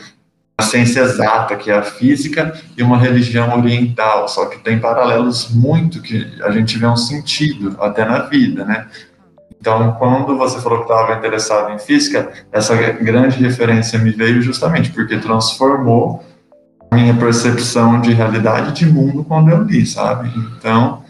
a 0.58 0.64
ciência 0.64 1.02
exata, 1.02 1.56
que 1.56 1.72
é 1.72 1.78
a 1.78 1.82
física, 1.82 2.54
e 2.78 2.84
uma 2.84 2.98
religião 2.98 3.58
oriental, 3.58 4.28
só 4.28 4.46
que 4.46 4.60
tem 4.60 4.80
paralelos 4.80 5.50
muito 5.50 6.02
que 6.02 6.40
a 6.44 6.52
gente 6.52 6.78
vê 6.78 6.86
um 6.86 6.96
sentido 6.96 7.76
até 7.82 8.06
na 8.06 8.20
vida, 8.20 8.64
né? 8.64 8.88
Então, 9.60 9.94
quando 10.00 10.38
você 10.38 10.60
falou 10.60 10.80
que 10.80 10.92
estava 10.92 11.14
interessado 11.14 11.72
em 11.72 11.78
física, 11.78 12.32
essa 12.52 12.76
grande 12.76 13.38
referência 13.38 14.00
me 14.00 14.10
veio 14.10 14.42
justamente 14.42 14.90
porque 14.92 15.18
transformou 15.18 16.24
minha 16.94 17.16
percepção 17.16 18.02
de 18.02 18.12
realidade 18.12 18.74
de 18.74 18.86
mundo 18.86 19.24
quando 19.24 19.50
eu 19.50 19.64
li, 19.64 19.86
sabe? 19.86 20.30
Então, 20.58 21.04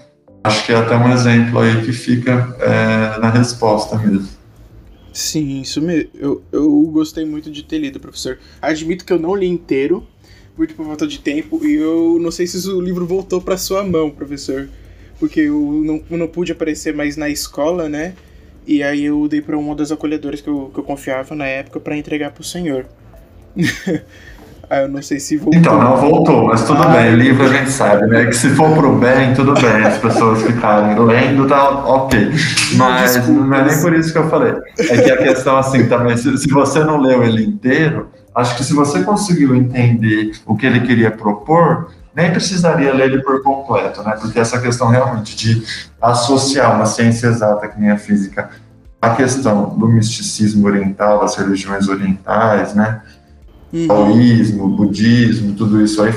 acho 0.44 0.66
que 0.66 0.72
é 0.72 0.76
até 0.76 0.96
um 0.96 1.12
exemplo 1.12 1.60
aí 1.60 1.84
que 1.84 1.92
fica 1.92 2.56
é, 2.60 3.20
na 3.20 3.30
resposta 3.32 3.98
mesmo. 3.98 4.30
Sim, 5.12 5.62
isso 5.62 5.82
mesmo. 5.82 6.10
Eu, 6.14 6.44
eu 6.52 6.70
gostei 6.92 7.26
muito 7.26 7.50
de 7.50 7.64
ter 7.64 7.80
lido, 7.80 8.00
professor. 8.00 8.38
Admito 8.62 9.04
que 9.04 9.12
eu 9.12 9.20
não 9.20 9.36
li 9.36 9.48
inteiro, 9.48 10.08
muito 10.56 10.76
por 10.76 10.86
falta 10.86 11.08
de 11.08 11.20
tempo, 11.20 11.60
e 11.66 11.74
eu 11.74 12.18
não 12.22 12.30
sei 12.30 12.46
se 12.46 12.70
o 12.70 12.80
livro 12.80 13.06
voltou 13.06 13.42
para 13.42 13.58
sua 13.58 13.84
mão, 13.84 14.12
professor. 14.12 14.70
Porque 15.20 15.42
eu 15.42 15.82
não, 15.84 16.02
eu 16.10 16.18
não 16.18 16.28
pude 16.28 16.52
aparecer 16.52 16.94
mais 16.94 17.18
na 17.18 17.28
escola, 17.28 17.90
né? 17.90 18.14
E 18.66 18.84
aí 18.84 19.04
eu 19.06 19.28
dei 19.28 19.42
para 19.42 19.58
uma 19.58 19.76
das 19.76 19.92
acolhedoras 19.92 20.42
que 20.42 20.48
eu, 20.48 20.70
que 20.72 20.80
eu 20.80 20.84
confiava 20.84 21.36
na 21.36 21.46
época 21.46 21.80
para 21.80 21.98
entregar 21.98 22.32
pro 22.32 22.44
senhor. 22.44 22.86
ah, 24.72 24.84
eu 24.84 24.88
não 24.88 25.02
sei 25.02 25.20
se 25.20 25.36
voltou. 25.36 25.60
Então, 25.60 25.78
não 25.78 25.98
voltou, 25.98 26.46
mas 26.46 26.64
tudo 26.64 26.82
ah, 26.82 26.88
bem. 26.88 27.14
Livro 27.14 27.44
a 27.44 27.50
gente 27.50 27.70
sabe, 27.70 28.08
né? 28.08 28.26
Que 28.28 28.34
se 28.34 28.48
for 28.52 28.74
pro 28.74 28.96
bem, 28.96 29.34
tudo 29.34 29.54
bem. 29.54 29.84
As 29.84 29.98
pessoas 29.98 30.42
ficarem 30.44 30.98
lendo, 30.98 31.46
tá 31.46 31.72
ok. 31.86 32.32
Mas 32.78 33.16
Desculpa, 33.16 33.48
não 33.48 33.54
é 33.54 33.66
nem 33.66 33.82
por 33.82 33.94
isso 33.94 34.14
que 34.14 34.18
eu 34.18 34.30
falei. 34.30 34.54
É 34.80 35.02
que 35.02 35.12
a 35.12 35.18
questão, 35.18 35.58
assim, 35.58 35.90
também, 35.90 36.16
se, 36.16 36.38
se 36.38 36.48
você 36.48 36.86
não 36.86 37.02
leu 37.02 37.22
ele 37.22 37.44
inteiro, 37.44 38.12
acho 38.34 38.56
que 38.56 38.64
se 38.64 38.74
você 38.74 39.04
conseguiu 39.04 39.54
entender 39.54 40.32
o 40.46 40.56
que 40.56 40.66
ele 40.66 40.80
queria 40.80 41.12
propor, 41.12 41.92
nem 42.16 42.32
precisaria 42.32 42.94
ler 42.94 43.12
ele 43.12 43.22
por 43.22 43.44
completo, 43.44 44.02
né? 44.04 44.16
Porque 44.22 44.40
essa 44.40 44.58
questão 44.62 44.88
realmente 44.88 45.36
de 45.36 45.64
associar 46.02 46.74
uma 46.74 46.86
ciência 46.86 47.28
exata 47.28 47.68
que 47.68 47.78
nem 47.78 47.92
a 47.92 47.98
física 47.98 48.50
à 49.02 49.10
questão 49.16 49.78
do 49.78 49.86
misticismo 49.86 50.66
oriental, 50.66 51.20
das 51.20 51.36
religiões 51.36 51.90
orientais, 51.90 52.74
né? 52.74 53.02
Uhum. 53.74 53.88
Taoísmo, 53.88 54.68
budismo, 54.70 55.54
tudo 55.54 55.82
isso 55.82 56.02
aí, 56.04 56.14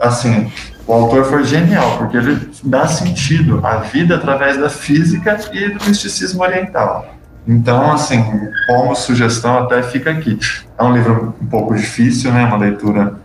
assim, 0.00 0.50
o 0.86 0.92
autor 0.92 1.24
foi 1.24 1.44
genial, 1.44 1.98
porque 1.98 2.16
ele 2.16 2.48
dá 2.64 2.86
sentido 2.86 3.60
à 3.64 3.78
vida 3.78 4.16
através 4.16 4.56
da 4.56 4.70
física 4.70 5.38
e 5.52 5.70
do 5.70 5.84
misticismo 5.84 6.42
oriental. 6.42 7.14
Então, 7.46 7.92
assim, 7.92 8.24
como 8.66 8.94
sugestão, 8.94 9.58
até 9.58 9.82
fica 9.82 10.10
aqui. 10.10 10.38
É 10.78 10.82
um 10.82 10.92
livro 10.92 11.34
um 11.40 11.46
pouco 11.46 11.74
difícil, 11.74 12.32
né? 12.32 12.44
Uma 12.44 12.56
leitura 12.56 13.20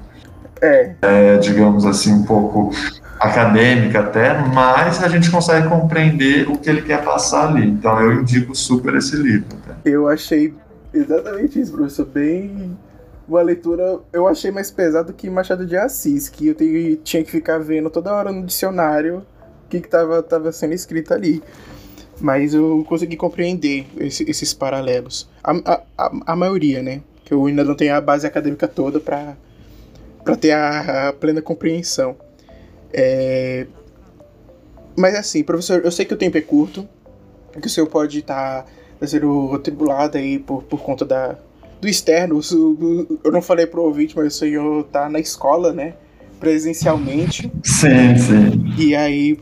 é. 0.62 0.94
é. 1.02 1.38
digamos 1.38 1.86
assim, 1.86 2.14
um 2.14 2.24
pouco 2.24 2.72
acadêmica 3.20 4.00
até, 4.00 4.34
mas 4.54 5.04
a 5.04 5.08
gente 5.08 5.30
consegue 5.30 5.68
compreender 5.68 6.50
o 6.50 6.58
que 6.58 6.70
ele 6.70 6.82
quer 6.82 7.04
passar 7.04 7.50
ali. 7.50 7.68
Então 7.68 8.00
eu 8.00 8.22
indico 8.22 8.56
super 8.56 8.96
esse 8.96 9.16
livro. 9.16 9.56
Tá? 9.68 9.76
Eu 9.86 10.08
achei 10.08 10.54
exatamente 10.94 11.60
isso, 11.60 11.72
professor. 11.72 12.06
Bem. 12.06 12.78
Uma 13.32 13.42
leitura 13.42 14.02
eu 14.12 14.28
achei 14.28 14.52
mais 14.52 14.70
pesado 14.70 15.14
que 15.14 15.30
Machado 15.30 15.66
de 15.66 15.78
Assis, 15.78 16.28
que 16.28 16.50
eu 16.50 16.56
tinha 16.98 17.24
que 17.24 17.32
ficar 17.32 17.60
vendo 17.60 17.90
toda 17.90 18.14
hora 18.14 18.30
no 18.30 18.46
dicionário 18.46 19.26
o 19.66 19.70
que, 19.70 19.78
estava 19.78 20.22
tava 20.22 20.52
sendo 20.52 20.74
escrito 20.74 21.14
ali. 21.14 21.42
Mas 22.20 22.54
eu 22.54 22.86
consegui 22.90 23.16
compreender 23.16 23.88
esse, 23.98 24.30
esses 24.30 24.54
paralelos. 24.54 25.30
A, 25.42 25.54
a, 25.98 26.12
a, 26.26 26.36
maioria, 26.36 26.84
né? 26.84 27.02
Que 27.24 27.34
eu 27.34 27.46
ainda 27.46 27.64
não 27.64 27.74
tenho 27.74 27.96
a 27.96 28.02
base 28.02 28.28
acadêmica 28.28 28.68
toda 28.68 29.00
para 29.00 29.38
para 30.26 30.36
ter 30.36 30.52
a, 30.52 31.08
a, 31.08 31.14
plena 31.14 31.42
compreensão. 31.42 32.18
É... 32.92 33.66
Mas 34.94 35.16
assim, 35.16 35.42
professor, 35.42 35.80
eu 35.86 35.92
sei 35.92 36.04
que 36.04 36.14
o 36.14 36.18
tempo 36.18 36.38
é 36.38 36.42
curto, 36.42 36.86
que 37.62 37.66
o 37.66 37.70
senhor 37.70 37.88
pode 37.88 38.20
estar 38.20 38.66
tá, 39.00 39.08
sendo 39.08 39.56
atribulado 39.56 40.18
aí 40.18 40.38
por, 40.38 40.64
por 40.64 40.82
conta 40.82 41.06
da, 41.06 41.38
do 41.82 41.88
externo. 41.88 42.40
Eu 43.24 43.32
não 43.32 43.42
falei 43.42 43.66
pro 43.66 43.82
ouvinte, 43.82 44.16
mas 44.16 44.36
o 44.36 44.38
senhor 44.38 44.84
tá 44.86 45.10
na 45.10 45.20
escola, 45.20 45.74
né? 45.74 45.96
Presencialmente. 46.40 47.52
Sim, 47.64 48.18
sim. 48.18 48.74
E 48.78 48.96
aí 48.96 49.38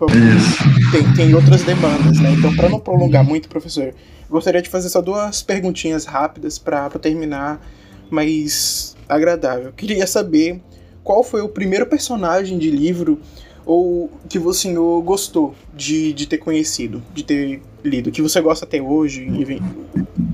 tem, 0.91 1.13
tem 1.15 1.35
outras 1.35 1.63
demandas, 1.63 2.19
né? 2.19 2.31
Então, 2.31 2.55
para 2.55 2.69
não 2.69 2.79
prolongar 2.79 3.23
muito, 3.23 3.49
professor, 3.49 3.93
gostaria 4.29 4.61
de 4.61 4.69
fazer 4.69 4.89
só 4.89 5.01
duas 5.01 5.41
perguntinhas 5.41 6.05
rápidas 6.05 6.57
para 6.57 6.89
terminar, 6.91 7.61
mas 8.09 8.95
agradável. 9.07 9.71
Queria 9.73 10.07
saber 10.07 10.61
qual 11.03 11.23
foi 11.23 11.41
o 11.41 11.49
primeiro 11.49 11.85
personagem 11.85 12.57
de 12.57 12.71
livro 12.71 13.19
ou 13.65 14.09
que 14.27 14.39
o 14.39 14.53
senhor 14.53 15.01
gostou 15.03 15.53
de, 15.75 16.11
de 16.13 16.25
ter 16.25 16.37
conhecido, 16.37 17.03
de 17.13 17.23
ter 17.23 17.61
lido, 17.83 18.11
que 18.11 18.21
você 18.21 18.41
gosta 18.41 18.65
até 18.65 18.81
hoje, 18.81 19.27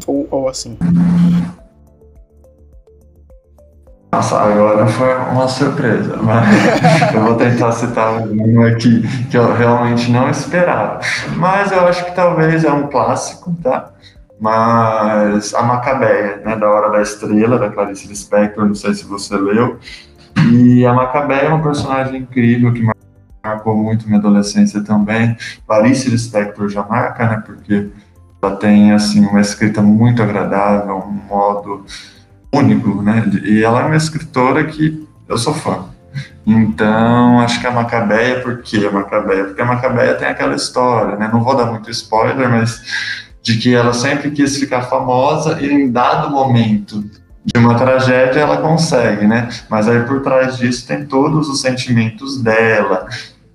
ou, 0.07 0.27
ou 0.31 0.47
assim. 0.47 0.77
Nossa, 4.15 4.37
agora 4.37 4.87
foi 4.87 5.13
uma 5.13 5.45
surpresa, 5.45 6.15
mas 6.23 6.47
eu 7.13 7.21
vou 7.21 7.35
tentar 7.35 7.73
citar 7.73 8.25
um 8.25 8.61
aqui 8.61 9.03
que 9.29 9.37
eu 9.37 9.53
realmente 9.53 10.09
não 10.09 10.29
esperava. 10.29 11.01
Mas 11.35 11.69
eu 11.73 11.85
acho 11.85 12.05
que 12.05 12.15
talvez 12.15 12.63
é 12.63 12.71
um 12.71 12.87
clássico, 12.87 13.53
tá? 13.61 13.91
Mas 14.39 15.53
a 15.53 15.63
Macabeia, 15.63 16.41
né, 16.45 16.55
da 16.55 16.69
Hora 16.69 16.91
da 16.91 17.01
Estrela, 17.01 17.59
da 17.59 17.69
Clarice 17.69 18.07
Lispector, 18.07 18.65
não 18.65 18.73
sei 18.73 18.93
se 18.93 19.03
você 19.03 19.35
leu, 19.35 19.79
e 20.49 20.85
a 20.85 20.93
Macabé 20.93 21.43
é 21.43 21.49
uma 21.49 21.61
personagem 21.61 22.21
incrível 22.21 22.71
que 22.71 22.87
marcou 23.43 23.75
muito 23.75 24.07
minha 24.07 24.17
adolescência 24.17 24.81
também. 24.81 25.35
Clarice 25.67 26.09
Lispector 26.09 26.69
já 26.69 26.83
marca, 26.83 27.27
né? 27.27 27.43
Porque 27.45 27.89
ela 28.41 28.55
tem 28.55 28.93
assim 28.93 29.25
uma 29.25 29.41
escrita 29.41 29.81
muito 29.81 30.23
agradável, 30.23 31.03
um 31.05 31.11
modo 31.27 31.83
único, 32.57 33.01
né? 33.01 33.29
E 33.43 33.63
ela 33.63 33.81
é 33.81 33.85
uma 33.85 33.95
escritora 33.95 34.63
que 34.65 35.07
eu 35.27 35.37
sou 35.37 35.53
fã. 35.53 35.85
Então, 36.45 37.39
acho 37.39 37.59
que 37.59 37.65
a 37.65 37.71
Macabeia, 37.71 38.39
por 38.41 38.61
que 38.61 38.85
a 38.85 38.91
Macabeia? 38.91 39.45
Porque 39.45 39.61
a 39.61 39.65
Macabeia 39.65 40.13
tem 40.13 40.27
aquela 40.27 40.55
história, 40.55 41.15
né? 41.15 41.29
Não 41.31 41.43
vou 41.43 41.55
dar 41.55 41.65
muito 41.65 41.89
spoiler, 41.89 42.47
mas 42.49 42.81
de 43.41 43.57
que 43.57 43.73
ela 43.73 43.93
sempre 43.93 44.31
quis 44.31 44.57
ficar 44.57 44.83
famosa 44.83 45.59
e 45.61 45.71
em 45.71 45.91
dado 45.91 46.29
momento 46.31 47.03
de 47.45 47.59
uma 47.59 47.75
tragédia 47.75 48.39
ela 48.39 48.57
consegue, 48.57 49.27
né? 49.27 49.49
Mas 49.69 49.87
aí 49.87 50.01
por 50.01 50.21
trás 50.21 50.57
disso 50.57 50.87
tem 50.87 51.05
todos 51.05 51.47
os 51.47 51.61
sentimentos 51.61 52.41
dela, 52.41 53.07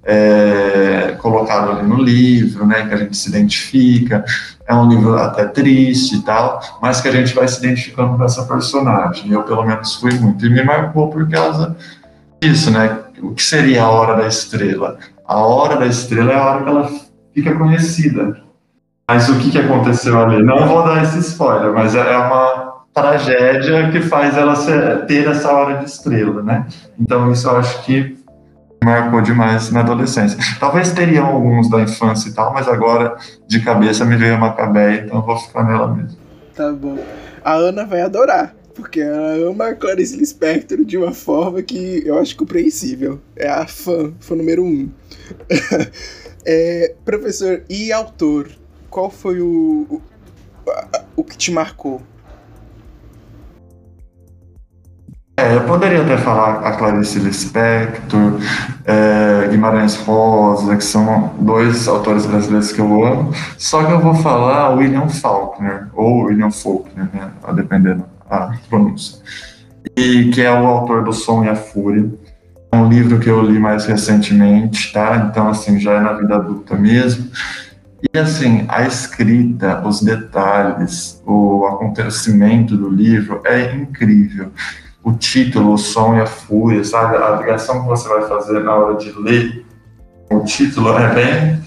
é, 0.05 1.17
colocado 1.19 1.73
ali 1.73 1.87
no 1.87 2.01
livro, 2.01 2.67
né? 2.67 2.87
Que 2.87 2.95
a 2.95 2.97
gente 2.99 3.17
se 3.17 3.29
identifica. 3.29 4.25
É 4.71 4.75
um 4.75 4.89
livro 4.89 5.17
até 5.19 5.47
triste 5.47 6.15
e 6.15 6.23
tal, 6.23 6.61
mas 6.81 7.01
que 7.01 7.09
a 7.09 7.11
gente 7.11 7.35
vai 7.35 7.49
se 7.49 7.59
identificando 7.59 8.17
com 8.17 8.23
essa 8.23 8.45
personagem. 8.45 9.33
Eu, 9.33 9.43
pelo 9.43 9.65
menos, 9.65 9.97
fui 9.97 10.13
muito. 10.13 10.47
E 10.47 10.49
me 10.49 10.63
marcou 10.63 11.11
por 11.11 11.29
causa 11.29 11.77
disso, 12.41 12.71
né? 12.71 13.01
O 13.21 13.35
que 13.35 13.43
seria 13.43 13.83
a 13.83 13.91
Hora 13.91 14.15
da 14.15 14.29
Estrela? 14.29 14.97
A 15.27 15.39
Hora 15.41 15.77
da 15.77 15.87
Estrela 15.87 16.31
é 16.33 16.37
a 16.37 16.45
hora 16.45 16.63
que 16.63 16.69
ela 16.69 16.91
fica 17.35 17.57
conhecida. 17.57 18.41
Mas 19.09 19.29
o 19.29 19.41
que, 19.41 19.51
que 19.51 19.59
aconteceu 19.59 20.17
ali? 20.21 20.41
Não 20.41 20.69
vou 20.69 20.85
dar 20.85 21.03
esse 21.03 21.19
spoiler, 21.19 21.73
mas 21.73 21.97
é 21.97 22.17
uma 22.17 22.85
tragédia 22.95 23.91
que 23.91 24.01
faz 24.03 24.37
ela 24.37 24.55
ter 25.09 25.27
essa 25.27 25.51
hora 25.51 25.79
de 25.79 25.87
estrela, 25.87 26.45
né? 26.45 26.65
Então 26.97 27.33
isso 27.33 27.49
eu 27.49 27.57
acho 27.57 27.83
que 27.83 28.17
marcou 28.85 29.21
demais 29.21 29.71
na 29.71 29.81
adolescência. 29.81 30.39
Talvez 30.59 30.93
teriam 30.93 31.27
alguns 31.27 31.69
da 31.69 31.81
infância 31.81 32.29
e 32.29 32.33
tal, 32.33 32.53
mas 32.53 32.67
agora 32.67 33.17
de 33.47 33.61
cabeça 33.61 34.05
me 34.05 34.17
veio 34.17 34.35
a 34.35 34.39
Macabeia, 34.39 35.03
então 35.05 35.19
eu 35.19 35.25
vou 35.25 35.37
ficar 35.37 35.65
nela 35.65 35.95
mesmo. 35.95 36.19
Tá 36.55 36.73
bom. 36.73 36.99
A 37.45 37.55
Ana 37.55 37.85
vai 37.85 38.01
adorar, 38.03 38.55
porque 38.75 39.01
ela 39.01 39.35
ama 39.49 39.69
a 39.69 39.75
Clarice 39.75 40.17
Lispector 40.17 40.85
de 40.85 40.97
uma 40.97 41.13
forma 41.13 41.63
que 41.63 42.03
eu 42.05 42.19
acho 42.19 42.37
compreensível. 42.37 43.21
É 43.37 43.49
a 43.49 43.67
fã, 43.67 44.13
fã 44.21 44.35
número 44.35 44.65
um. 44.65 44.91
é, 46.45 46.95
professor, 47.05 47.63
e 47.69 47.93
autor? 47.93 48.51
Qual 48.89 49.11
foi 49.11 49.41
o, 49.41 49.87
o, 49.89 50.03
o 51.17 51.25
que 51.25 51.37
te 51.37 51.53
marcou? 51.53 52.03
É, 55.41 55.57
eu 55.57 55.63
poderia 55.63 56.03
até 56.03 56.19
falar 56.19 56.59
a 56.59 56.73
Clarice 56.73 57.19
Lispector, 57.19 58.39
é, 58.85 59.49
Guimarães 59.51 59.97
Rosa, 59.97 60.77
que 60.77 60.85
são 60.85 61.33
dois 61.41 61.89
autores 61.89 62.27
brasileiros 62.27 62.71
que 62.73 62.79
eu 62.79 63.05
amo, 63.07 63.33
só 63.57 63.83
que 63.83 63.91
eu 63.91 64.01
vou 64.01 64.15
falar 64.17 64.69
William 64.75 65.09
Faulkner, 65.09 65.87
ou 65.95 66.25
William 66.25 66.51
Faulkner, 66.51 67.09
né, 67.15 67.31
dependendo 67.55 68.05
a 68.29 68.53
pronúncia. 68.69 69.19
E 69.97 70.29
que 70.29 70.43
é 70.43 70.53
o 70.53 70.67
autor 70.67 71.05
do 71.05 71.13
Som 71.13 71.43
e 71.43 71.49
a 71.49 71.57
Fúria. 71.57 72.07
É 72.71 72.77
um 72.77 72.91
livro 72.91 73.19
que 73.19 73.31
eu 73.31 73.41
li 73.41 73.59
mais 73.59 73.87
recentemente, 73.87 74.93
tá? 74.93 75.27
Então, 75.31 75.49
assim, 75.49 75.81
já 75.81 75.93
é 75.93 76.01
na 76.01 76.13
vida 76.13 76.37
adulta 76.37 76.77
mesmo. 76.77 77.31
E, 78.15 78.19
assim, 78.19 78.67
a 78.69 78.83
escrita, 78.83 79.81
os 79.87 80.03
detalhes, 80.03 81.23
o 81.27 81.65
acontecimento 81.65 82.77
do 82.77 82.91
livro 82.91 83.41
é 83.45 83.75
incrível. 83.75 84.53
O 85.03 85.13
título, 85.13 85.75
o 85.75 85.79
som 85.79 86.15
e 86.17 86.21
a 86.21 86.27
fúria, 86.27 86.85
sabe? 86.85 87.17
A 87.17 87.37
ligação 87.37 87.83
que 87.83 87.89
você 87.89 88.09
vai 88.09 88.29
fazer 88.29 88.61
na 88.61 88.75
hora 88.75 88.97
de 88.97 89.11
ler 89.19 89.65
o 90.31 90.41
título 90.41 90.97
é 90.97 91.15
bem 91.15 91.61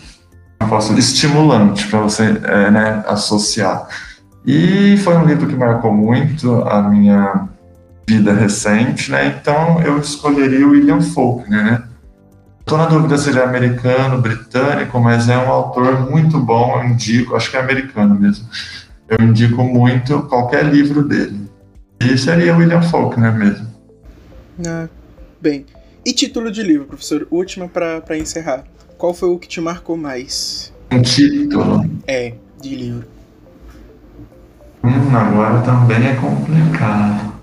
posso, 0.73 0.97
estimulante 0.97 1.87
para 1.87 1.99
você 1.99 2.23
é, 2.43 2.71
né, 2.71 3.03
associar. 3.07 3.87
E 4.45 4.97
foi 4.97 5.15
um 5.15 5.25
livro 5.25 5.47
que 5.47 5.55
marcou 5.55 5.93
muito 5.93 6.63
a 6.63 6.81
minha 6.81 7.47
vida 8.07 8.33
recente, 8.33 9.11
né? 9.11 9.27
Então 9.39 9.81
eu 9.81 9.97
escolheria 9.99 10.67
o 10.67 10.71
William 10.71 11.01
Faulkner, 11.01 11.63
né? 11.63 11.83
Estou 12.59 12.77
na 12.77 12.85
dúvida 12.85 13.17
se 13.17 13.29
ele 13.29 13.39
é 13.39 13.43
americano, 13.43 14.21
britânico, 14.21 14.99
mas 14.99 15.29
é 15.29 15.37
um 15.37 15.49
autor 15.49 16.09
muito 16.09 16.39
bom, 16.39 16.77
eu 16.77 16.89
indico, 16.89 17.35
acho 17.35 17.51
que 17.51 17.57
é 17.57 17.59
americano 17.59 18.15
mesmo. 18.15 18.47
Eu 19.07 19.25
indico 19.25 19.63
muito 19.63 20.23
qualquer 20.23 20.65
livro 20.65 21.03
dele. 21.03 21.42
E 22.03 22.17
seria 22.17 22.55
William 22.55 22.81
Faulkner 22.81 23.33
mesmo. 23.33 23.67
Ah, 24.67 24.87
bem. 25.41 25.65
E 26.05 26.13
título 26.13 26.51
de 26.51 26.61
livro, 26.61 26.85
professor? 26.85 27.27
Última 27.31 27.67
para 27.67 28.17
encerrar. 28.17 28.63
Qual 28.97 29.13
foi 29.13 29.29
o 29.29 29.39
que 29.39 29.47
te 29.47 29.61
marcou 29.61 29.95
mais? 29.95 30.73
Um 30.91 31.01
título? 31.01 31.89
É, 32.05 32.33
de 32.61 32.75
livro. 32.75 33.07
Hum, 34.83 35.15
agora 35.15 35.61
também 35.61 36.07
é 36.07 36.15
complicado. 36.15 37.33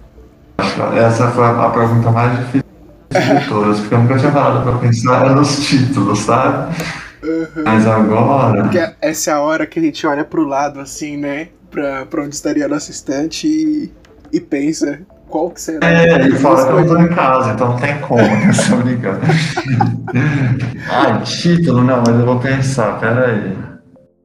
Essa 0.97 1.31
foi 1.31 1.45
a 1.45 1.71
pergunta 1.71 2.11
mais 2.11 2.39
difícil 2.39 2.65
de 3.11 3.49
todas, 3.49 3.81
porque 3.81 3.95
eu 3.95 3.99
nunca 3.99 4.19
tinha 4.19 4.31
parado 4.31 4.63
pra 4.63 4.79
pensar 4.79 5.35
nos 5.35 5.67
títulos, 5.67 6.19
sabe? 6.21 6.75
Uhum. 7.23 7.65
Mas 7.65 7.87
agora. 7.87 8.63
Porque 8.63 8.95
essa 9.01 9.31
é 9.31 9.35
a 9.35 9.41
hora 9.41 9.67
que 9.67 9.79
a 9.79 9.83
gente 9.83 10.07
olha 10.07 10.25
pro 10.25 10.45
lado, 10.45 10.81
assim, 10.81 11.17
né? 11.17 11.49
Pra, 11.71 12.05
pra 12.07 12.23
onde 12.23 12.35
estaria 12.35 12.67
a 12.67 12.69
nossa 12.69 12.91
estante 12.91 13.47
e, 13.47 13.93
e 14.33 14.41
pensa 14.41 15.01
qual 15.29 15.51
que 15.51 15.61
será. 15.61 15.89
É, 15.89 16.27
e 16.27 16.33
fora 16.33 16.67
que 16.67 16.81
eu 16.81 16.87
tô 16.87 17.01
em 17.01 17.09
casa, 17.09 17.53
então 17.53 17.69
não 17.69 17.77
tem 17.77 17.99
como, 18.01 18.23
né? 18.23 18.53
Só 18.53 18.77
brincando. 18.77 19.21
ah, 20.91 21.21
título, 21.21 21.83
não, 21.83 22.03
mas 22.07 22.19
eu 22.19 22.27
vou 22.27 22.39
pensar, 22.39 22.99
pera 22.99 23.27
aí. 23.27 23.57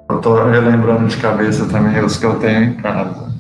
Eu 0.10 0.20
tô 0.20 0.36
relembrando 0.44 1.08
de 1.08 1.18
cabeça 1.18 1.66
também 1.66 2.04
os 2.04 2.18
que 2.18 2.26
eu 2.26 2.36
tenho 2.36 2.64
em 2.64 2.74
casa. 2.76 3.34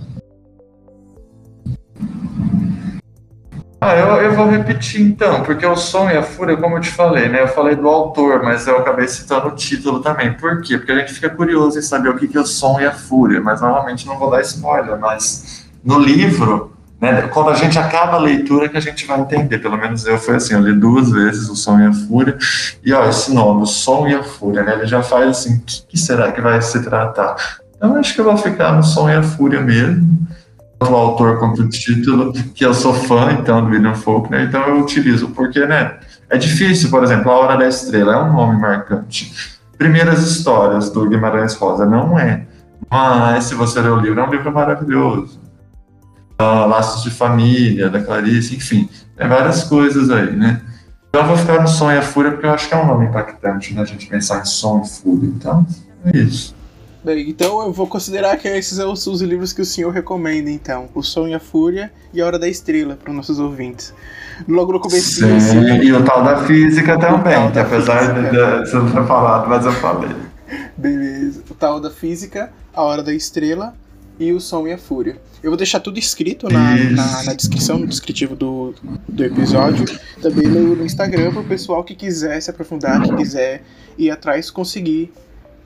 Ah, 3.80 3.95
eu, 3.95 4.08
eu 4.08 4.34
vou 4.34 4.49
repetir 4.49 4.99
então, 4.99 5.43
porque 5.43 5.63
o 5.63 5.75
som 5.75 6.10
e 6.10 6.17
a 6.17 6.23
fúria, 6.23 6.58
como 6.58 6.75
eu 6.75 6.82
te 6.82 6.89
falei, 6.89 7.30
né? 7.30 7.43
Eu 7.43 7.47
falei 7.47 7.75
do 7.75 7.88
autor, 7.88 8.41
mas 8.41 8.65
eu 8.65 8.80
acabei 8.80 9.08
citando 9.08 9.49
o 9.49 9.51
título 9.51 10.01
também. 10.01 10.34
Por 10.34 10.60
quê? 10.62 10.75
Porque 10.78 10.91
a 10.91 10.97
gente 10.97 11.13
fica 11.13 11.30
curioso 11.30 11.78
em 11.78 11.84
saber 11.84 12.10
o 12.10 12.17
que, 12.17 12.28
que 12.28 12.36
é 12.36 12.41
o 12.41 12.45
som 12.45 12.80
e 12.80 12.86
a 12.86 12.91
fúria, 12.91 13.39
mas 13.39 13.62
normalmente 13.62 14.08
não 14.08 14.17
vou 14.17 14.32
dar 14.32 14.41
spoiler, 14.41 14.99
mas 14.99 15.64
no 15.86 16.00
livro, 16.00 16.74
né, 17.00 17.21
quando 17.34 17.50
a 17.50 17.54
gente 17.54 17.78
acaba 17.78 18.13
a 18.13 18.19
leitura 18.19 18.67
que 18.67 18.78
a 18.78 18.82
gente 18.82 19.06
vai 19.06 19.19
entender, 19.19 19.60
pelo 19.60 19.78
menos 19.78 20.06
eu 20.06 20.17
foi 20.17 20.36
assim, 20.36 20.56
eu 20.56 20.62
li 20.62 20.74
duas 20.74 21.12
vezes 21.12 21.48
o 21.48 21.56
som 21.56 21.80
e 21.80 21.86
a 21.86 21.93
fúria, 21.93 22.38
e 22.84 22.91
ó, 22.91 23.08
esse 23.08 23.34
nome, 23.34 23.62
o 23.62 23.65
som 23.65 24.08
e 24.08 24.15
a 24.15 24.24
fúria, 24.24 24.63
né? 24.63 24.74
Ele 24.74 24.88
já 24.88 25.04
faz 25.04 25.30
assim, 25.30 25.58
o 25.58 25.62
que, 25.62 25.86
que 25.89 25.98
será 25.98 26.32
que 26.32 26.41
vai 26.41 26.60
se 26.62 26.82
tratar? 26.84 27.36
Então 27.78 27.95
acho 27.95 28.15
que 28.15 28.21
eu 28.21 28.26
vou 28.26 28.38
ficar 28.38 28.74
no 28.74 28.84
som 28.84 29.10
e 29.10 29.13
a 29.13 29.21
fúria 29.21 29.62
mesmo 29.62 30.26
o 30.82 30.95
autor 30.95 31.39
quanto 31.39 31.62
o 31.62 31.69
título, 31.69 32.34
que 32.34 32.65
eu 32.65 32.74
sou 32.74 32.93
fã, 32.93 33.32
então, 33.32 33.63
do 33.63 33.71
William 33.71 33.95
Faulkner, 33.95 34.41
então 34.41 34.62
eu 34.67 34.80
utilizo, 34.82 35.30
porque, 35.30 35.65
né, 35.65 35.95
é 36.30 36.38
difícil, 36.38 36.89
por 36.89 37.04
exemplo, 37.04 37.32
A 37.32 37.38
Hora 37.38 37.58
da 37.58 37.67
Estrela 37.67 38.13
é 38.13 38.17
um 38.17 38.34
nome 38.34 38.60
marcante. 38.60 39.34
Primeiras 39.78 40.19
Histórias, 40.19 40.89
do 40.89 41.08
Guimarães 41.08 41.56
Rosa, 41.56 41.86
não 41.86 42.17
é. 42.17 42.45
Mas, 42.89 43.45
se 43.45 43.56
você 43.56 43.80
ler 43.80 43.91
o 43.91 44.00
livro, 44.00 44.19
é 44.19 44.28
um 44.28 44.32
livro 44.32 44.52
maravilhoso. 44.52 45.39
Uh, 46.39 46.67
Laços 46.67 47.04
de 47.04 47.12
Família, 47.12 47.89
da 47.89 48.02
Clarice, 48.02 48.56
enfim, 48.56 48.89
tem 49.15 49.28
várias 49.28 49.63
coisas 49.63 50.10
aí, 50.10 50.36
né. 50.36 50.62
Então 51.10 51.21
eu 51.21 51.28
vou 51.28 51.38
ficar 51.38 51.62
no 51.62 51.67
Som 51.67 51.91
e 51.91 51.98
a 51.98 52.02
Fúria, 52.02 52.32
porque 52.32 52.45
eu 52.45 52.52
acho 52.52 52.67
que 52.67 52.74
é 52.74 52.78
um 52.78 52.88
nome 52.88 53.06
impactante, 53.06 53.74
né, 53.74 53.82
a 53.82 53.86
gente 53.86 54.06
pensar 54.08 54.41
em 54.41 54.45
som 54.45 54.82
e 54.84 54.89
fúria, 54.89 55.28
então, 55.28 55.65
é 56.06 56.17
isso. 56.17 56.54
Bem, 57.06 57.30
então 57.30 57.62
eu 57.62 57.71
vou 57.71 57.86
considerar 57.86 58.36
que 58.36 58.48
esses 58.48 58.78
são 58.78 58.91
os, 58.91 59.21
livros 59.21 59.54
que 59.54 59.62
o 59.62 59.65
senhor 59.65 59.91
recomenda, 59.93 60.50
então. 60.50 60.89
O 60.95 61.04
Som 61.04 61.28
e 61.28 61.36
a 61.36 61.39
Fúria 61.39 61.91
e 62.12 62.19
A 62.19 62.26
Hora 62.26 62.39
da 62.39 62.50
Estrela, 62.50 62.95
para 62.95 63.12
os 63.12 63.15
nossos 63.15 63.38
ouvintes. 63.38 63.93
Logo 64.48 64.74
no 64.74 64.80
começo. 64.80 65.19
Sim, 65.19 65.36
assim, 65.36 65.60
e 65.84 65.93
o 65.93 66.04
tal 66.04 66.24
da 66.24 66.43
física 66.45 66.98
também, 66.98 67.52
que 67.52 67.60
apesar 67.60 68.00
física. 68.00 68.32
de 68.32 68.65
você 68.67 68.76
não 68.76 68.91
ter 68.91 69.06
falado, 69.06 69.48
mas 69.48 69.63
eu 69.67 69.71
falei. 69.74 70.15
Beleza. 70.76 71.43
O 71.48 71.54
tal 71.54 71.80
da 71.80 71.91
física, 71.91 72.52
A 72.74 72.82
Hora 72.82 73.04
da 73.04 73.13
Estrela 73.13 73.76
e 74.19 74.32
o 74.32 74.39
Som 74.39 74.67
e 74.67 74.73
a 74.73 74.78
Fúria. 74.78 75.17
Eu 75.43 75.51
vou 75.51 75.58
deixar 75.58 75.80
tudo 75.80 75.99
escrito 75.99 76.47
na, 76.49 76.75
na, 76.75 77.23
na, 77.23 77.34
descrição, 77.34 77.78
no 77.78 77.88
descritivo 77.88 78.36
do, 78.36 78.73
do 79.08 79.23
episódio, 79.23 79.86
também 80.21 80.47
no, 80.47 80.75
no 80.75 80.86
Instagram, 80.86 81.32
para 81.32 81.41
o 81.41 81.45
pessoal 81.45 81.84
que 81.84 81.95
quiser 81.95 82.41
se 82.41 82.49
aprofundar, 82.49 83.01
que 83.01 83.15
quiser 83.15 83.63
ir 83.97 84.10
atrás, 84.10 84.49
conseguir 84.49 85.12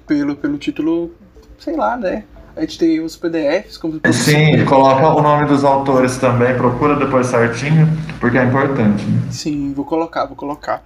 pelo, 0.05 0.35
pelo 0.35 0.57
título 0.57 1.11
sei 1.59 1.75
lá, 1.75 1.97
né? 1.97 2.23
A 2.55 2.61
gente 2.61 2.77
tem 2.77 2.99
os 2.99 3.15
PDFs. 3.15 3.77
Como 3.77 4.01
Sim, 4.11 4.65
coloca 4.65 5.07
o 5.07 5.21
nome 5.21 5.45
dos 5.45 5.63
autores 5.63 6.17
também, 6.17 6.55
procura 6.55 6.95
depois 6.95 7.27
certinho, 7.27 7.87
porque 8.19 8.37
é 8.37 8.43
importante. 8.43 9.03
Né? 9.05 9.21
Sim, 9.29 9.73
vou 9.73 9.85
colocar, 9.85 10.25
vou 10.25 10.35
colocar. 10.35 10.81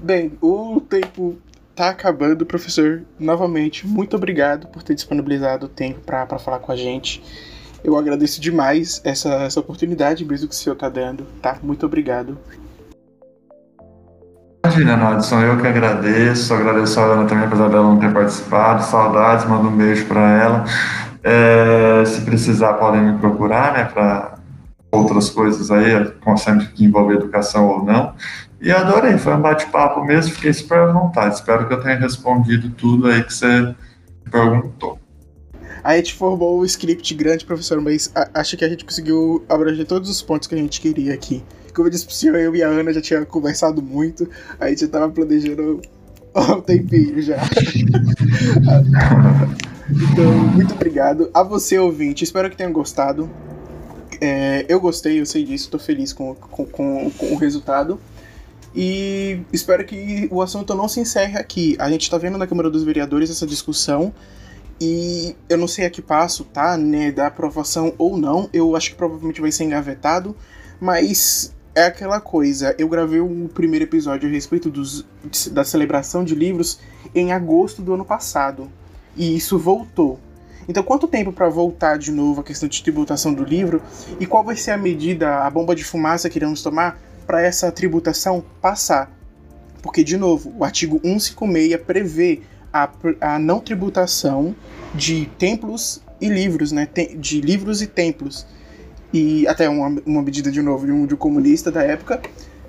Bem, 0.00 0.32
o 0.40 0.80
tempo 0.80 1.36
tá 1.74 1.88
acabando, 1.88 2.44
professor. 2.46 3.02
Novamente, 3.18 3.86
muito 3.86 4.16
obrigado 4.16 4.66
por 4.68 4.82
ter 4.82 4.94
disponibilizado 4.94 5.66
o 5.66 5.68
tempo 5.68 6.00
para 6.00 6.38
falar 6.38 6.58
com 6.58 6.72
a 6.72 6.76
gente. 6.76 7.22
Eu 7.82 7.96
agradeço 7.96 8.40
demais 8.40 9.00
essa, 9.04 9.34
essa 9.42 9.58
oportunidade 9.58 10.24
mesmo 10.24 10.48
que 10.48 10.54
o 10.54 10.56
senhor 10.56 10.76
tá 10.76 10.88
dando, 10.88 11.26
tá? 11.40 11.58
Muito 11.62 11.84
obrigado. 11.84 12.38
Imagina, 14.64 14.96
Nadson, 14.96 15.40
eu 15.40 15.60
que 15.60 15.66
agradeço, 15.66 16.54
agradeço 16.54 17.00
a 17.00 17.04
Ana 17.04 17.26
também, 17.26 17.44
apesar 17.44 17.68
dela 17.68 17.82
não 17.82 17.98
ter 17.98 18.12
participado, 18.12 18.84
saudades, 18.84 19.44
mando 19.44 19.68
um 19.68 19.76
beijo 19.76 20.06
para 20.06 20.20
ela. 20.40 20.64
É, 21.24 22.04
se 22.06 22.20
precisar, 22.20 22.74
podem 22.74 23.00
me 23.00 23.18
procurar, 23.18 23.72
né, 23.72 23.84
para 23.84 24.38
outras 24.92 25.30
coisas 25.30 25.70
aí, 25.70 26.12
sempre 26.36 26.66
que 26.68 26.84
envolver 26.84 27.14
educação 27.14 27.66
ou 27.66 27.84
não. 27.84 28.14
E 28.62 28.70
adorei, 28.70 29.18
foi 29.18 29.34
um 29.34 29.40
bate-papo 29.40 30.04
mesmo, 30.04 30.32
fiquei 30.34 30.52
super 30.52 30.78
à 30.78 30.92
vontade. 30.92 31.34
Espero 31.34 31.66
que 31.66 31.74
eu 31.74 31.82
tenha 31.82 31.98
respondido 31.98 32.70
tudo 32.70 33.08
aí 33.08 33.24
que 33.24 33.34
você 33.34 33.74
perguntou. 34.30 35.00
A 35.82 35.96
gente 35.96 36.14
formou 36.14 36.60
o 36.60 36.64
script 36.64 37.12
grande, 37.12 37.44
professor, 37.44 37.80
mas 37.80 38.12
acho 38.32 38.56
que 38.56 38.64
a 38.64 38.68
gente 38.68 38.84
conseguiu 38.84 39.44
abranger 39.48 39.84
todos 39.84 40.08
os 40.08 40.22
pontos 40.22 40.46
que 40.46 40.54
a 40.54 40.58
gente 40.58 40.80
queria 40.80 41.12
aqui. 41.12 41.42
Como 41.74 41.88
eu 41.88 41.90
disse 41.90 42.06
pro 42.06 42.14
senhor, 42.14 42.36
eu 42.36 42.54
e 42.54 42.62
a 42.62 42.68
Ana 42.68 42.92
já 42.92 43.00
tinha 43.00 43.26
conversado 43.26 43.82
muito, 43.82 44.30
a 44.60 44.68
gente 44.68 44.82
já 44.82 44.88
tava 44.88 45.10
planejando 45.10 45.80
há 46.32 46.54
um 46.54 46.60
tempinho 46.60 47.20
já. 47.20 47.38
então, 49.90 50.32
muito 50.54 50.72
obrigado. 50.72 51.28
A 51.34 51.42
você, 51.42 51.80
ouvinte, 51.80 52.22
espero 52.22 52.48
que 52.48 52.56
tenha 52.56 52.70
gostado. 52.70 53.28
É, 54.20 54.64
eu 54.68 54.78
gostei, 54.78 55.20
eu 55.20 55.26
sei 55.26 55.42
disso, 55.42 55.68
tô 55.68 55.80
feliz 55.80 56.12
com, 56.12 56.32
com, 56.36 56.64
com, 56.64 57.10
com 57.10 57.26
o 57.34 57.36
resultado. 57.36 57.98
E 58.74 59.42
espero 59.52 59.84
que 59.84 60.28
o 60.30 60.40
assunto 60.40 60.74
não 60.74 60.88
se 60.88 61.00
encerre 61.00 61.38
aqui. 61.38 61.76
A 61.78 61.90
gente 61.90 62.02
está 62.02 62.16
vendo 62.16 62.38
na 62.38 62.46
Câmara 62.46 62.70
dos 62.70 62.84
Vereadores 62.84 63.30
essa 63.30 63.46
discussão. 63.46 64.12
E 64.80 65.36
eu 65.48 65.58
não 65.58 65.68
sei 65.68 65.84
a 65.86 65.90
que 65.90 66.02
passo, 66.02 66.44
tá? 66.44 66.76
Né, 66.76 67.12
da 67.12 67.26
aprovação 67.26 67.94
ou 67.98 68.16
não. 68.16 68.48
Eu 68.52 68.74
acho 68.74 68.90
que 68.90 68.96
provavelmente 68.96 69.40
vai 69.40 69.52
ser 69.52 69.64
engavetado. 69.64 70.34
Mas 70.80 71.54
é 71.74 71.84
aquela 71.84 72.20
coisa. 72.20 72.74
Eu 72.78 72.88
gravei 72.88 73.20
o 73.20 73.48
primeiro 73.52 73.84
episódio 73.84 74.28
a 74.28 74.32
respeito 74.32 74.70
dos, 74.70 75.04
da 75.50 75.64
celebração 75.64 76.24
de 76.24 76.34
livros 76.34 76.80
em 77.14 77.32
agosto 77.32 77.82
do 77.82 77.94
ano 77.94 78.04
passado. 78.04 78.70
E 79.16 79.36
isso 79.36 79.58
voltou. 79.58 80.18
Então, 80.68 80.82
quanto 80.82 81.08
tempo 81.08 81.32
para 81.32 81.48
voltar 81.48 81.98
de 81.98 82.12
novo 82.12 82.40
a 82.40 82.44
questão 82.44 82.68
de 82.68 82.82
tributação 82.82 83.34
do 83.34 83.44
livro? 83.44 83.82
E 84.20 84.26
qual 84.26 84.44
vai 84.44 84.56
ser 84.56 84.70
a 84.70 84.76
medida, 84.76 85.44
a 85.44 85.50
bomba 85.50 85.74
de 85.74 85.84
fumaça 85.84 86.30
que 86.30 86.38
iremos 86.38 86.62
tomar 86.62 87.00
para 87.32 87.40
essa 87.40 87.72
tributação 87.72 88.44
passar? 88.60 89.10
Porque, 89.80 90.04
de 90.04 90.18
novo, 90.18 90.52
o 90.58 90.64
artigo 90.64 91.00
156 91.02 91.80
prevê 91.80 92.42
a, 92.70 92.90
a 93.22 93.38
não 93.38 93.58
tributação 93.58 94.54
de 94.94 95.24
templos 95.38 96.02
e 96.20 96.28
livros, 96.28 96.72
né? 96.72 96.86
De 97.16 97.40
livros 97.40 97.80
e 97.80 97.86
templos 97.86 98.46
e 99.14 99.48
até 99.48 99.66
uma, 99.66 99.98
uma 100.04 100.20
medida 100.20 100.50
de 100.50 100.60
novo 100.60 100.84
de 100.84 100.92
um, 100.92 101.06
de 101.06 101.14
um 101.14 101.16
comunista 101.16 101.72
da 101.72 101.82
época, 101.82 102.20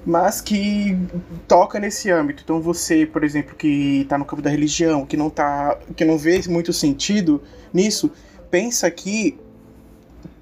mas 0.05 0.39
que 0.39 0.97
toca 1.45 1.77
nesse 1.77 2.09
âmbito. 2.09 2.41
Então 2.45 2.61
você, 2.61 3.05
por 3.05 3.25
exemplo, 3.25 3.55
que 3.57 4.03
está 4.03 4.17
no 4.17 4.23
campo 4.23 4.41
da 4.41 4.49
religião, 4.49 5.05
que 5.05 5.17
não 5.17 5.29
tá, 5.29 5.77
que 5.93 6.05
não 6.05 6.17
vê 6.17 6.41
muito 6.47 6.71
sentido 6.71 7.43
nisso, 7.73 8.09
pensa 8.49 8.89
que 8.89 9.37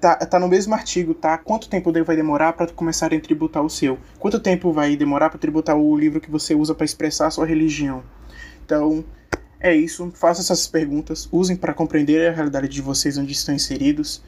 tá, 0.02 0.16
tá 0.16 0.38
no 0.40 0.48
mesmo 0.48 0.74
artigo, 0.74 1.14
tá? 1.14 1.38
Quanto 1.38 1.68
tempo 1.68 1.92
vai 2.04 2.16
demorar 2.16 2.54
para 2.54 2.66
começar 2.66 3.14
a 3.14 3.20
tributar 3.20 3.62
o 3.62 3.70
seu? 3.70 3.96
Quanto 4.18 4.40
tempo 4.40 4.72
vai 4.72 4.96
demorar 4.96 5.30
para 5.30 5.38
tributar 5.38 5.76
o 5.76 5.96
livro 5.96 6.20
que 6.20 6.28
você 6.28 6.56
usa 6.56 6.74
para 6.74 6.84
expressar 6.84 7.28
a 7.28 7.30
sua 7.30 7.46
religião? 7.46 8.02
Então, 8.66 9.04
é 9.60 9.72
isso. 9.72 10.10
Façam 10.12 10.42
essas 10.42 10.66
perguntas, 10.66 11.28
usem 11.30 11.54
para 11.54 11.72
compreender 11.72 12.28
a 12.28 12.34
realidade 12.34 12.66
de 12.66 12.82
vocês 12.82 13.16
onde 13.16 13.32
estão 13.32 13.54
inseridos. 13.54 14.20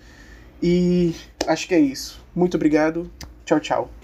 E 0.62 1.12
acho 1.44 1.66
que 1.66 1.74
é 1.74 1.80
isso. 1.80 2.24
Muito 2.32 2.56
obrigado. 2.56 3.10
Tchau, 3.44 3.58
tchau. 3.58 4.03